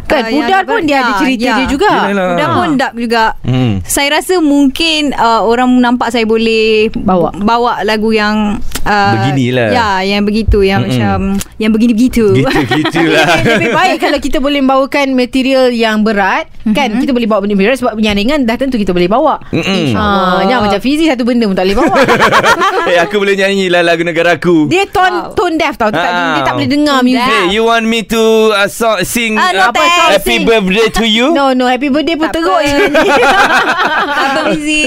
Kan, 0.07 0.23
Ah, 0.23 0.29
Pudar 0.29 0.47
agak 0.57 0.63
pun 0.65 0.81
dia 0.81 0.97
ada 0.97 1.03
Ya, 1.05 1.19
cerita 1.19 1.43
ya. 1.43 1.55
dia 1.57 1.67
juga. 1.67 1.91
Yelah. 2.05 2.27
Pudar 2.31 2.47
pun 2.53 2.69
dark 2.75 2.93
juga 2.95 3.25
Hmm. 3.43 3.73
Saya 3.83 4.07
rasa 4.13 4.39
mungkin 4.39 5.11
uh, 5.11 5.41
Orang 5.41 5.77
nampak 5.77 6.09
saya 6.09 6.23
boleh 6.23 6.87
Bawa. 6.93 7.31
Bawa 7.33 7.83
lagu 7.83 8.09
yang 8.09 8.57
uh, 8.81 9.11
Beginilah. 9.13 9.69
Ya 9.69 9.89
yang 10.05 10.23
begitu 10.23 10.59
Yang 10.59 10.81
Mm-mm. 10.81 10.91
macam 10.93 11.17
Yang 11.57 11.71
begini-begitu 11.73 12.25
Gitu-gitu 12.35 13.01
lah 13.05 13.27
Lebih 13.51 13.69
baik 13.69 13.97
kalau 14.03 14.19
kita 14.19 14.37
boleh 14.37 14.59
bawakan 14.59 15.07
material 15.13 15.69
yang 15.69 16.01
berat 16.01 16.47
kan 16.67 16.91
kita 16.93 17.09
boleh 17.09 17.23
bawa 17.25 17.39
benda 17.39 17.55
berat 17.55 17.79
sebab 17.79 17.95
yang 17.95 18.11
ringan 18.13 18.43
dah 18.43 18.55
tentu 18.55 18.75
kita 18.75 18.91
boleh 18.91 19.07
bawa. 19.07 19.39
Ha, 19.55 20.03
jangan 20.43 20.67
macam 20.67 20.79
Fizi 20.79 21.07
satu 21.07 21.23
benda 21.23 21.47
pun 21.47 21.55
tak 21.55 21.63
boleh 21.63 21.77
bawa. 21.77 21.95
Eh 22.91 22.97
aku 22.97 23.15
boleh 23.17 23.35
nyanyi 23.35 23.67
lah 23.67 23.79
lagu 23.81 24.03
negaraku 24.03 24.67
dia 24.67 24.83
tone 24.85 25.31
tone 25.31 25.55
deaf 25.55 25.75
tau. 25.75 25.87
Dia, 25.87 25.95
tak, 25.97 26.11
Ah. 26.11 26.33
dia 26.33 26.41
tak 26.43 26.53
boleh 26.53 26.69
dengar 26.69 26.97
music. 27.01 27.23
Hey, 27.23 27.51
you 27.51 27.63
want 27.63 27.83
me 27.83 28.03
to 28.03 28.19
uh, 28.49 28.67
song, 28.67 28.99
sing 29.01 29.35
uh, 29.35 29.47
no 29.49 29.71
thanks. 29.97 30.13
Happy 30.19 30.35
birthday 30.39 30.87
to 30.91 31.05
you? 31.05 31.25
No 31.31 31.51
no 31.51 31.65
happy 31.65 31.89
birthday 31.89 32.13
pun 32.13 32.27
Tak 32.27 32.35
teruk 32.35 32.53
apa. 32.53 32.65
je 32.97 33.25
busy 34.47 34.85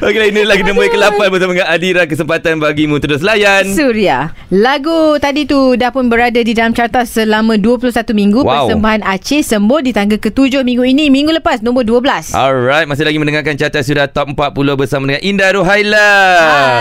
Okey 0.00 0.18
lah, 0.18 0.26
ini 0.26 0.40
lagi 0.42 0.62
nombor 0.62 0.86
yang 0.86 0.94
ke-8 0.94 1.20
bersama 1.28 1.52
dengan 1.52 1.68
Adira 1.68 2.02
Kesempatan 2.04 2.54
bagimu 2.58 2.96
terus 2.98 3.20
layan 3.20 3.68
Suria 3.68 4.32
Lagu 4.48 5.16
tadi 5.18 5.44
tu 5.44 5.74
Dah 5.74 5.90
pun 5.90 6.06
berada 6.06 6.36
di 6.36 6.52
dalam 6.52 6.72
carta 6.72 7.04
Selama 7.04 7.56
21 7.56 7.90
minggu 8.12 8.40
Wow. 8.44 8.68
Persembahan 8.68 9.00
Aceh 9.02 9.40
Sembuh 9.42 9.80
Di 9.80 9.90
tangga 9.90 10.16
ke-7 10.16 10.60
minggu 10.60 10.84
ini 10.84 11.08
Minggu 11.08 11.32
lepas 11.32 11.60
Nombor 11.60 11.84
12 11.84 12.34
Alright, 12.34 12.84
masih 12.84 13.04
lagi 13.04 13.16
mendengarkan 13.16 13.54
carta 13.54 13.80
sudah 13.80 14.06
top 14.06 14.32
40 14.32 14.52
bersama 14.74 15.02
dengan 15.06 15.22
Indah 15.22 15.50
Ruhaila. 15.54 16.12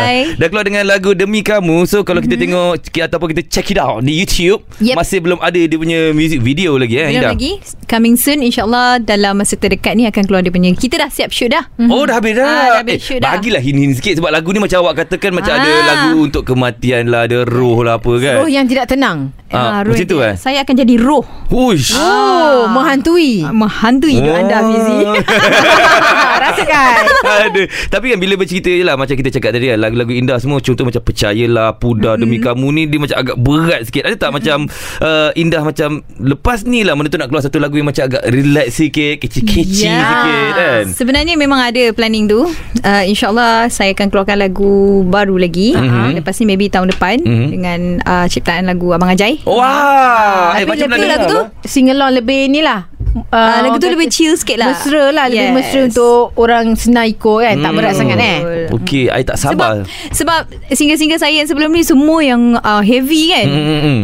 Hai. 0.01 0.35
Dah 0.35 0.47
keluar 0.47 0.63
dengan 0.63 0.83
lagu 0.83 1.13
Demi 1.13 1.39
Kamu. 1.39 1.85
So 1.85 2.01
kalau 2.01 2.19
kita 2.19 2.35
tengok 2.35 2.79
ki- 2.83 3.03
ataupun 3.03 3.31
kita 3.31 3.43
check 3.45 3.69
it 3.69 3.77
out 3.77 4.01
di 4.01 4.15
YouTube, 4.15 4.65
Yep. 4.79 4.95
masih 4.95 5.17
belum 5.19 5.39
ada 5.39 5.55
dia 5.55 5.77
punya 5.77 6.11
music 6.11 6.39
video 6.39 6.75
lagi 6.75 6.97
eh 6.97 7.07
Belum 7.07 7.17
Indah. 7.17 7.31
lagi 7.31 7.51
Coming 7.85 8.15
soon 8.15 8.41
InsyaAllah 8.41 8.99
Dalam 8.99 9.35
masa 9.35 9.53
terdekat 9.53 9.93
ni 9.93 10.03
Akan 10.03 10.23
keluar 10.23 10.39
dia 10.39 10.49
punya 10.49 10.71
Kita 10.71 10.97
dah 10.97 11.07
siap 11.07 11.29
shoot 11.29 11.47
dah 11.47 11.63
Oh 11.85 12.03
dah 12.03 12.17
habis 12.17 12.33
dah. 12.33 12.43
Ah, 12.43 12.63
dah 12.69 12.79
habis 12.79 12.93
eh, 12.93 12.99
shoot 12.99 13.19
dah. 13.19 13.33
bagilah 13.33 13.59
hint-hint 13.59 13.93
sikit 13.95 14.17
sebab 14.17 14.29
lagu 14.29 14.49
ni 14.49 14.59
macam 14.59 14.81
awak 14.81 15.03
katakan 15.03 15.31
macam 15.31 15.53
ada 15.53 15.65
Ah. 15.65 15.81
lagu 15.85 16.23
untuk 16.23 16.43
kematian 16.43 17.07
lah, 17.07 17.23
ada 17.23 17.43
roh 17.43 17.81
lah 17.81 17.97
apa 17.97 18.11
kan. 18.17 18.35
Roh 18.39 18.47
yang 18.47 18.65
tidak 18.65 18.87
tenang 18.87 19.31
Ah, 19.47 19.81
roh 19.81 19.93
macam 19.93 20.07
tu 20.07 20.17
eh? 20.19 20.33
Saya 20.33 20.61
akan 20.61 20.75
jadi 20.75 20.95
roh 20.97 21.21
Hush. 21.47 21.93
Oh 21.93 22.65
Menghantui 22.67 23.45
Menghantui 23.45 24.17
hidup 24.17 24.33
anda 24.35 24.57
Fizi 24.63 24.97
Rasakan 26.43 27.03
Ada. 27.23 27.63
Tapi 27.87 28.05
kan 28.07 28.17
bila 28.17 28.33
bercerita 28.35 28.67
je 28.67 28.81
lah 28.81 28.95
Macam 28.95 29.13
kita 29.13 29.29
cakap 29.31 29.53
tadi 29.53 29.69
kan 29.69 29.79
Lagu-lagu 29.79 30.11
indah 30.11 30.37
semua 30.37 30.57
Contoh 30.57 30.83
macam 30.83 31.01
Percayalah 31.01 31.77
Pudar 31.77 32.17
Demi 32.17 32.37
Kamu 32.37 32.67
ni 32.71 32.83
Dia 32.85 32.97
macam 32.97 33.13
agak 33.15 33.37
berat 33.37 33.81
sikit 33.85 34.03
Ada 34.03 34.15
tak 34.17 34.31
macam 34.33 34.57
uh, 34.99 35.29
Indah 35.35 35.61
macam 35.61 35.89
Lepas 36.17 36.65
ni 36.65 36.81
lah 36.81 36.93
Mana 36.93 37.07
tu 37.07 37.15
nak 37.15 37.29
keluar 37.29 37.43
satu 37.43 37.52
lagu 37.57 37.75
Yang 37.75 37.87
macam 37.89 38.03
agak 38.07 38.23
relax 38.25 38.67
sikit 38.73 39.15
Kecil-kecil 39.19 39.85
Ya. 39.85 39.99
sikit 39.99 40.49
kan? 40.53 40.83
Sebenarnya 40.89 41.33
memang 41.33 41.59
ada 41.59 41.83
planning 41.91 42.25
tu. 42.25 42.45
Uh, 42.79 43.03
InsyaAllah 43.05 43.67
Saya 43.67 43.91
akan 43.91 44.07
keluarkan 44.07 44.37
lagu 44.37 44.73
Baru 45.03 45.35
lagi. 45.35 45.73
Mhm. 45.73 46.15
Lepas 46.15 46.37
ni 46.37 46.45
maybe 46.45 46.67
tahun 46.67 46.89
depan 46.89 47.19
Mhm. 47.19 47.47
Dengan 47.49 47.79
uh, 48.01 48.25
ciptaan 48.25 48.63
lagu 48.63 48.89
Abang 48.89 49.09
Ajai. 49.09 49.41
Wah! 49.43 50.53
Eh 50.53 50.63
Tapi 50.63 50.69
macam 50.69 50.87
lebih 50.87 50.93
mana 50.95 51.05
lagu 51.11 51.25
tu? 51.27 51.39
Sing 51.63 51.85
along 51.87 52.13
lebih 52.13 52.47
ni 52.47 52.61
lah. 52.61 52.87
Uh, 53.13 53.59
Lagu 53.61 53.77
tu 53.77 53.85
lebih 53.87 54.09
chill 54.09 54.33
sikit 54.33 54.57
lah. 54.57 54.73
Mesra 54.73 55.13
lah 55.13 55.25
Lebih 55.27 55.37
Yes. 55.43 55.53
mesra 55.53 55.79
untuk 55.85 56.33
Orang 56.33 56.73
senang 56.73 57.05
ikut 57.05 57.39
kan. 57.39 57.55
Tak 57.55 57.63
Hmm. 57.63 57.77
berat 57.77 57.93
sangat 57.93 58.17
eh. 58.17 58.39
Okey 58.71 59.05
I 59.07 59.21
tak 59.21 59.37
Sebab 59.37 59.53
sabar. 59.53 59.75
Sebab 60.09 60.41
single-single 60.71 61.17
saya 61.17 61.33
yang 61.35 61.45
sebelum 61.45 61.69
ni 61.69 61.83
Semua 61.83 62.19
yang 62.19 62.41
uh, 62.55 62.81
heavy 62.81 63.29
kan. 63.29 63.45
Hmm, 63.45 64.01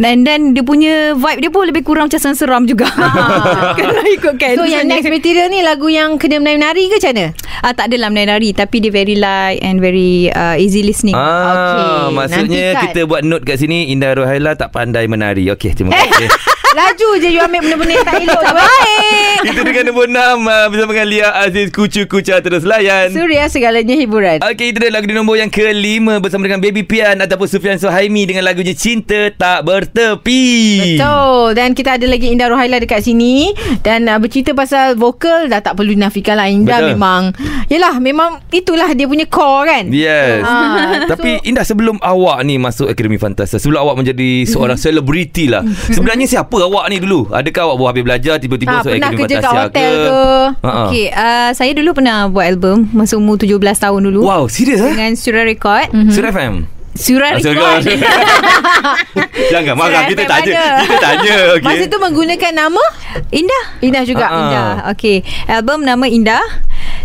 Dan 0.00 0.24
dan 0.24 0.56
dia 0.56 0.64
punya 0.64 1.12
vibe 1.12 1.44
dia 1.44 1.50
pun 1.52 1.68
lebih 1.68 1.84
kurang 1.84 2.08
macam 2.08 2.32
seram 2.32 2.64
juga. 2.64 2.88
Kalau 3.80 4.04
ikutkan. 4.08 4.56
So 4.56 4.64
yang 4.64 4.88
next 4.88 5.04
material 5.04 5.52
ni 5.52 5.60
Lagu 5.60 5.92
yang 5.92 6.16
kena 6.16 6.40
menari-menari 6.40 6.88
ke 6.88 6.96
macam 6.96 7.12
mana? 7.12 7.26
ah, 7.60 7.72
tak 7.76 7.92
adalah 7.92 8.08
menari 8.08 8.56
tapi 8.56 8.80
dia 8.80 8.88
very 8.88 9.20
light 9.20 9.60
and 9.60 9.84
very 9.84 10.32
uh, 10.32 10.56
easy 10.56 10.80
listening. 10.80 11.12
Ah, 11.12 12.08
Okey, 12.08 12.16
maksudnya 12.16 12.66
nantikan. 12.72 12.82
kita 12.88 13.00
buat 13.04 13.22
note 13.28 13.44
kat 13.44 13.60
sini 13.60 13.92
Indah 13.92 14.16
Rohaila 14.16 14.56
tak 14.56 14.72
pandai 14.72 15.04
menari. 15.04 15.44
Okey, 15.52 15.76
terima 15.76 15.92
kasih. 15.92 16.32
Laju 16.70 17.18
je 17.18 17.34
you 17.34 17.42
ambil 17.42 17.66
benda-benda 17.66 17.98
yang 17.98 18.06
tak 18.06 18.22
elok 18.22 18.40
tu 18.46 18.54
Baik 18.54 19.38
kita 19.42 19.60
dengan 19.66 19.84
nombor 19.90 20.06
6 20.06 20.14
uh, 20.14 20.66
bersama 20.70 20.90
dengan 20.94 21.08
Lia 21.10 21.28
Aziz 21.34 21.66
Kucu 21.74 22.06
Kucha 22.06 22.38
terus 22.38 22.62
layan. 22.62 23.10
Suria 23.10 23.50
segalanya 23.50 23.98
hiburan 23.98 24.38
Okey, 24.38 24.70
itu 24.70 24.78
dia 24.78 24.94
lagu 24.94 25.10
di 25.10 25.16
nombor 25.18 25.34
yang 25.34 25.50
kelima 25.50 26.22
bersama 26.22 26.46
dengan 26.46 26.62
Baby 26.62 26.86
Pian 26.86 27.18
ataupun 27.18 27.50
Sufian 27.50 27.74
Suhaimi 27.74 28.22
dengan 28.22 28.46
lagunya 28.46 28.70
Cinta 28.78 29.34
Tak 29.34 29.66
Bertepi. 29.90 30.46
Betul 30.94 31.52
Dan 31.52 31.74
kita 31.74 31.98
ada 31.98 32.06
lagi 32.06 32.30
Indah 32.30 32.46
Rohaila 32.46 32.78
dekat 32.78 33.02
sini 33.02 33.50
Dan 33.80 34.06
uh, 34.06 34.16
bercerita 34.16 34.52
pasal 34.52 34.94
vokal 34.94 35.46
Dah 35.46 35.58
tak 35.58 35.74
perlu 35.74 35.92
dinafikan 35.92 36.34
lah 36.34 36.46
Indah 36.46 36.78
Betul. 36.78 36.90
memang 36.94 37.22
Yelah 37.66 37.94
memang 37.98 38.30
Itulah 38.48 38.90
dia 38.92 39.06
punya 39.06 39.26
core 39.26 39.66
kan 39.66 39.84
Yes. 39.90 40.42
Ah, 40.42 41.02
Tapi 41.12 41.42
Indah 41.44 41.62
sebelum 41.62 41.98
awak 41.98 42.42
ni 42.42 42.56
masuk 42.56 42.86
Akademi 42.86 43.16
Fantasta, 43.16 43.56
sebelum 43.56 43.80
awak 43.80 43.96
menjadi 43.96 44.42
seorang 44.44 44.74
selebriti 44.74 45.46
lah. 45.46 45.62
Sebenarnya 45.88 46.26
siapa 46.26 46.56
awak 46.60 46.86
ni 46.88 46.98
dulu? 46.98 47.30
Adakah 47.30 47.70
awak 47.70 47.76
baru 47.76 47.88
habis 47.88 48.04
belajar 48.04 48.34
tiba-tiba 48.38 48.70
Ah, 48.70 48.76
masuk 48.80 48.90
pernah 48.92 49.08
Akademi 49.08 49.22
kerja 49.24 49.36
kat 49.38 49.52
hotel 49.52 49.92
ke? 49.92 50.02
ke? 50.02 50.20
Ha-ha. 50.60 50.82
Okay, 50.86 51.06
uh, 51.10 51.50
saya 51.52 51.72
dulu 51.72 51.90
pernah 51.92 52.16
buat 52.26 52.44
album 52.44 52.90
masa 52.90 53.14
umur 53.14 53.36
17 53.36 53.54
tahun 53.56 54.00
dulu. 54.06 54.20
Wow, 54.22 54.46
serius 54.46 54.80
eh? 54.80 54.92
Dengan 54.92 55.12
Surah 55.14 55.44
Record. 55.44 55.86
Mhm. 55.90 56.10
Surah 56.10 56.30
FM. 56.30 56.54
Surah 56.92 57.30
Ah, 57.30 57.36
Record. 57.36 57.80
Surah- 57.80 58.98
Jangan 59.50 59.74
marah 59.74 60.02
kita 60.06 60.22
tanya. 60.24 60.52
ada. 60.52 60.64
Kita 60.80 60.96
tanya 60.98 61.34
okey. 61.54 61.64
Masa 61.64 61.84
tu 61.86 61.98
menggunakan 61.98 62.52
nama 62.56 62.82
Indah. 63.30 63.64
Indah 63.80 64.02
juga 64.04 64.24
ah. 64.24 64.38
Indah. 64.40 64.70
Okay. 64.90 65.16
Album 65.46 65.82
nama 65.82 66.04
Indah. 66.04 66.42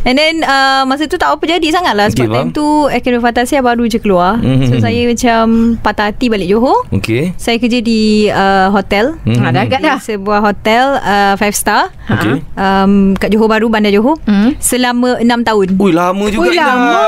And 0.01 0.15
then 0.15 0.41
uh, 0.41 0.85
Masa 0.85 1.05
tu 1.05 1.15
tak 1.15 1.27
apa 1.27 1.41
jadi 1.43 1.65
sangat 1.67 1.93
lah 1.93 2.07
Sebab 2.07 2.21
Okay, 2.21 2.29
okay, 2.29 2.37
time 2.39 2.49
tu 2.51 2.65
Akademi 2.87 3.19
Fantasia 3.19 3.59
baru 3.59 3.83
je 3.85 3.97
keluar 3.97 4.37
Mhm. 4.37 4.67
So 4.67 4.77
saya 4.79 5.01
macam 5.03 5.43
Patah 5.77 6.05
hati 6.07 6.25
balik 6.27 6.45
Johor 6.45 6.85
Okey. 6.91 7.33
Saya 7.35 7.57
kerja 7.57 7.79
di 7.79 8.01
uh, 8.27 8.69
hotel 8.69 9.17
Mhm. 9.21 9.35
Ha, 9.35 9.49
dah 9.49 9.61
agak 9.63 9.79
dah. 9.81 9.97
sebuah 9.99 10.39
hotel 10.41 10.85
uh, 10.95 11.33
Five 11.35 11.53
star 11.53 11.89
Okey. 12.07 12.33
um, 12.53 12.91
Kat 13.13 13.29
Johor 13.29 13.47
Baru 13.47 13.67
Bandar 13.67 13.89
Johor 13.89 14.17
Hmm. 14.21 14.53
Selama 14.57 15.17
6 15.17 15.41
tahun 15.41 15.67
Ui, 15.75 15.91
lama 15.91 16.25
juga 16.27 16.43
Ui, 16.43 16.53
lama. 16.53 17.01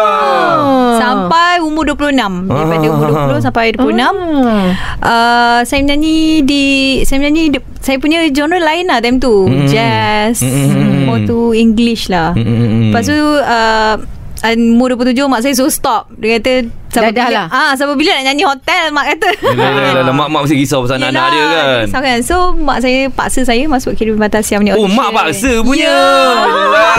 Sampai 0.97 1.59
umur 1.59 1.83
26 1.87 2.47
Daripada 2.47 2.75
Ah. 2.79 2.89
umur 2.89 3.07
20 3.07 3.39
sampai 3.39 3.65
26 3.71 4.09
Hmm. 4.09 4.67
uh, 4.99 5.59
Saya 5.61 5.79
menyanyi 5.81 6.17
di 6.41 6.65
Saya 7.03 7.17
menyanyi 7.19 7.43
di, 7.49 7.59
Saya 7.77 7.97
punya 7.97 8.25
genre 8.27 8.57
lain 8.57 8.85
lah 8.85 8.99
time 8.99 9.17
tu 9.17 9.45
Mm. 9.45 9.65
Jazz 9.65 10.41
Mm. 10.41 11.05
More 11.05 11.21
to 11.23 11.53
English 11.53 12.09
lah 12.09 12.33
Mm, 12.33 12.41
mm, 12.41 12.57
mm. 12.57 12.81
Lepas 12.89 13.03
tu 13.05 13.15
uh, 13.15 13.95
Umur 14.39 14.93
27 14.93 15.17
Mak 15.23 15.39
saya 15.39 15.53
suruh 15.53 15.69
stop 15.69 16.13
Dia 16.13 16.37
kata 16.37 16.69
Dah- 16.89 17.03
dah 17.05 17.27
bila, 17.27 17.29
lah. 17.31 17.47
ah, 17.49 17.71
Sampai 17.73 17.93
bila 17.95 18.11
nak 18.11 18.25
nyanyi 18.25 18.43
hotel 18.43 18.83
Mak 18.89 19.05
kata 19.11 19.29
Yelah, 19.43 19.69
yelah. 19.99 20.13
Mak-mak 20.13 20.39
mesti 20.43 20.55
risau 20.55 20.81
pasal 20.81 20.97
anak-anak 20.99 21.25
dia 21.27 21.43
kan. 21.43 21.83
risau 21.83 22.01
kan 22.01 22.17
So 22.21 22.35
mak 22.55 22.77
saya 22.79 22.99
paksa 23.07 23.41
saya 23.43 23.63
Masuk 23.65 23.91
Akademi 23.91 24.15
Fantasia 24.15 24.55
punya 24.55 24.73
Oh, 24.73 24.83
audition. 24.83 24.95
mak 24.95 25.09
paksa 25.11 25.51
punya. 25.61 25.85
Ya. 25.85 26.01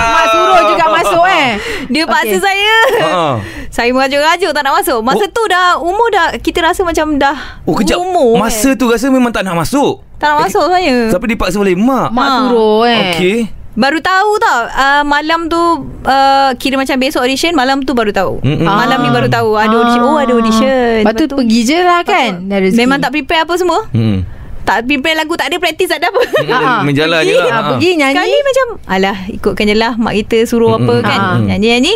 Mak 0.09 0.27
suruh 0.29 0.61
juga 0.67 0.85
masuk 0.97 1.25
eh. 1.27 1.49
Dia 1.89 2.05
paksa 2.05 2.27
Okey. 2.29 2.41
saya 2.41 2.75
Ha. 3.01 3.23
Saya 3.79 3.91
merajuk-rajuk 3.91 4.51
tak 4.51 4.63
nak 4.63 4.75
masuk 4.75 4.99
Masa 5.01 5.21
Oh. 5.21 5.29
tu 5.29 5.43
dah 5.45 5.77
Umur 5.79 6.09
dah 6.09 6.27
Kita 6.37 6.59
rasa 6.63 6.81
macam 6.83 7.17
dah 7.17 7.37
Oh, 7.63 7.75
kejap. 7.75 7.99
Umur 7.99 8.37
Masa 8.37 8.73
tu 8.73 8.87
rasa 8.87 9.09
memang 9.09 9.29
tak 9.29 9.43
nak 9.43 9.55
masuk. 9.57 10.03
Tak 10.17 10.31
nak 10.31 10.39
masuk 10.45 10.67
saya 10.67 10.97
Tapi 11.09 11.27
dipaksa 11.29 11.57
oleh 11.57 11.75
mak. 11.75 12.11
Mak 12.11 12.23
Ha. 12.25 12.35
suruh 12.41 12.83
eh. 12.85 13.01
Okey. 13.09 13.39
Baru 13.79 13.99
tahu 14.01 14.31
tau 14.39 14.67
uh, 14.67 15.03
Malam 15.05 15.47
tu 15.47 15.59
uh, 16.03 16.51
Kira 16.57 16.75
macam 16.75 16.99
besok 16.99 17.23
audition 17.23 17.55
Malam 17.55 17.81
tu 17.81 17.93
baru 17.93 18.11
tahu 18.11 18.43
Mm-mm. 18.43 18.67
Malam 18.67 18.99
ni 19.01 19.09
baru 19.09 19.29
tahu 19.29 19.55
Ada 19.55 19.71
Ah. 19.71 19.79
audition 19.79 20.03
Oh 20.03 20.19
ada 20.19 20.33
audition 20.33 20.67
Lepas 20.99 21.15
tu 21.17 21.31
pergi 21.31 21.61
je 21.65 21.79
lah 21.79 22.03
kan. 22.03 22.43
Memang 22.75 22.99
tak 22.99 23.13
prepare 23.13 23.43
apa 23.43 23.55
semua 23.55 23.87
Hmm. 23.89 24.27
Tak 24.61 24.85
prepare 24.85 25.17
lagu 25.17 25.33
Tak 25.33 25.49
ada 25.49 25.57
praktis 25.57 25.87
tak 25.87 26.03
ada 26.03 26.11
apa 26.11 26.21
Ah, 26.45 26.59
ah. 26.59 26.81
Menjalan 26.83 27.23
je 27.23 27.31
Pergi, 27.31 27.39
lah. 27.39 27.47
ah, 27.49 27.55
Ha. 27.57 27.69
pergi 27.71 27.91
nyanyi. 27.95 28.15
Sekali 28.15 28.37
macam 28.43 28.67
Alah 28.85 29.17
ikutkan 29.31 29.65
je 29.65 29.77
lah 29.77 29.93
Mak 29.95 30.15
kita 30.17 30.39
suruh 30.45 30.75
apa 30.75 30.95
kan 31.01 31.19
Ah. 31.21 31.39
Nyanyi-nyanyi 31.41 31.95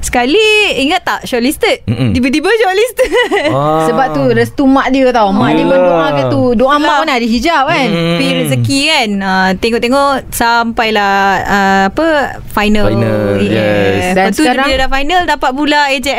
Sekali 0.00 0.40
Ingat 0.80 1.00
tak 1.02 1.20
shortlisted 1.22 1.84
Mm-mm. 1.84 2.10
Tiba-tiba 2.10 2.48
shortlisted 2.50 3.10
Ah. 3.46 3.84
Sebab 3.84 4.06
tu 4.10 4.22
restu 4.30 4.64
mak 4.64 4.88
dia 4.88 5.08
tau. 5.10 5.28
Mak 5.30 5.50
dia 5.50 5.60
Yelah. 5.60 5.70
berdoa 5.70 6.06
ke 6.10 6.22
tu. 6.28 6.42
Doa 6.54 6.76
mak 6.76 6.96
mana 7.00 7.12
ada 7.14 7.26
hijab 7.26 7.62
kan. 7.64 7.86
Mm. 7.86 8.16
Pergi 8.16 8.32
rezeki 8.38 8.80
kan 8.86 9.08
uh, 9.18 9.50
Tengok-tengok 9.54 10.10
Sampailah 10.30 11.14
uh, 11.42 11.82
Apa 11.88 12.06
Final 12.48 12.86
Final, 12.90 13.20
yes. 13.40 14.12
Dan 14.12 14.26
Lepas 14.26 14.34
tu 14.34 14.42
sekarang- 14.42 14.66
bila 14.66 14.76
dah 14.78 14.90
final 14.90 15.20
Dapat 15.26 15.50
pula 15.52 15.80
AJL 15.88 16.18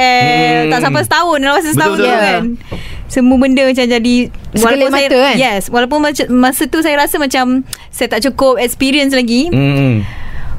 Hmm. 0.62 0.70
Tak 0.70 0.80
sampai 0.82 1.02
setahun 1.02 1.38
Dah 1.38 1.52
masa 1.52 1.70
setahun 1.70 1.96
Betul, 1.96 2.04
tu 2.04 2.08
betul. 2.08 2.22
kan 2.22 2.44
semua 3.08 3.36
benda 3.38 3.64
macam 3.66 3.86
jadi 3.86 4.16
Sekelip 4.54 4.88
saya, 4.88 5.04
mata 5.04 5.18
kan? 5.22 5.36
Yes 5.36 5.64
Walaupun 5.68 6.00
macam, 6.00 6.26
masa 6.34 6.64
tu 6.66 6.80
saya 6.80 6.96
rasa 6.96 7.16
macam 7.18 7.60
Saya 7.90 8.08
tak 8.08 8.24
cukup 8.24 8.56
experience 8.58 9.12
lagi 9.12 9.48
Hmm. 9.48 10.08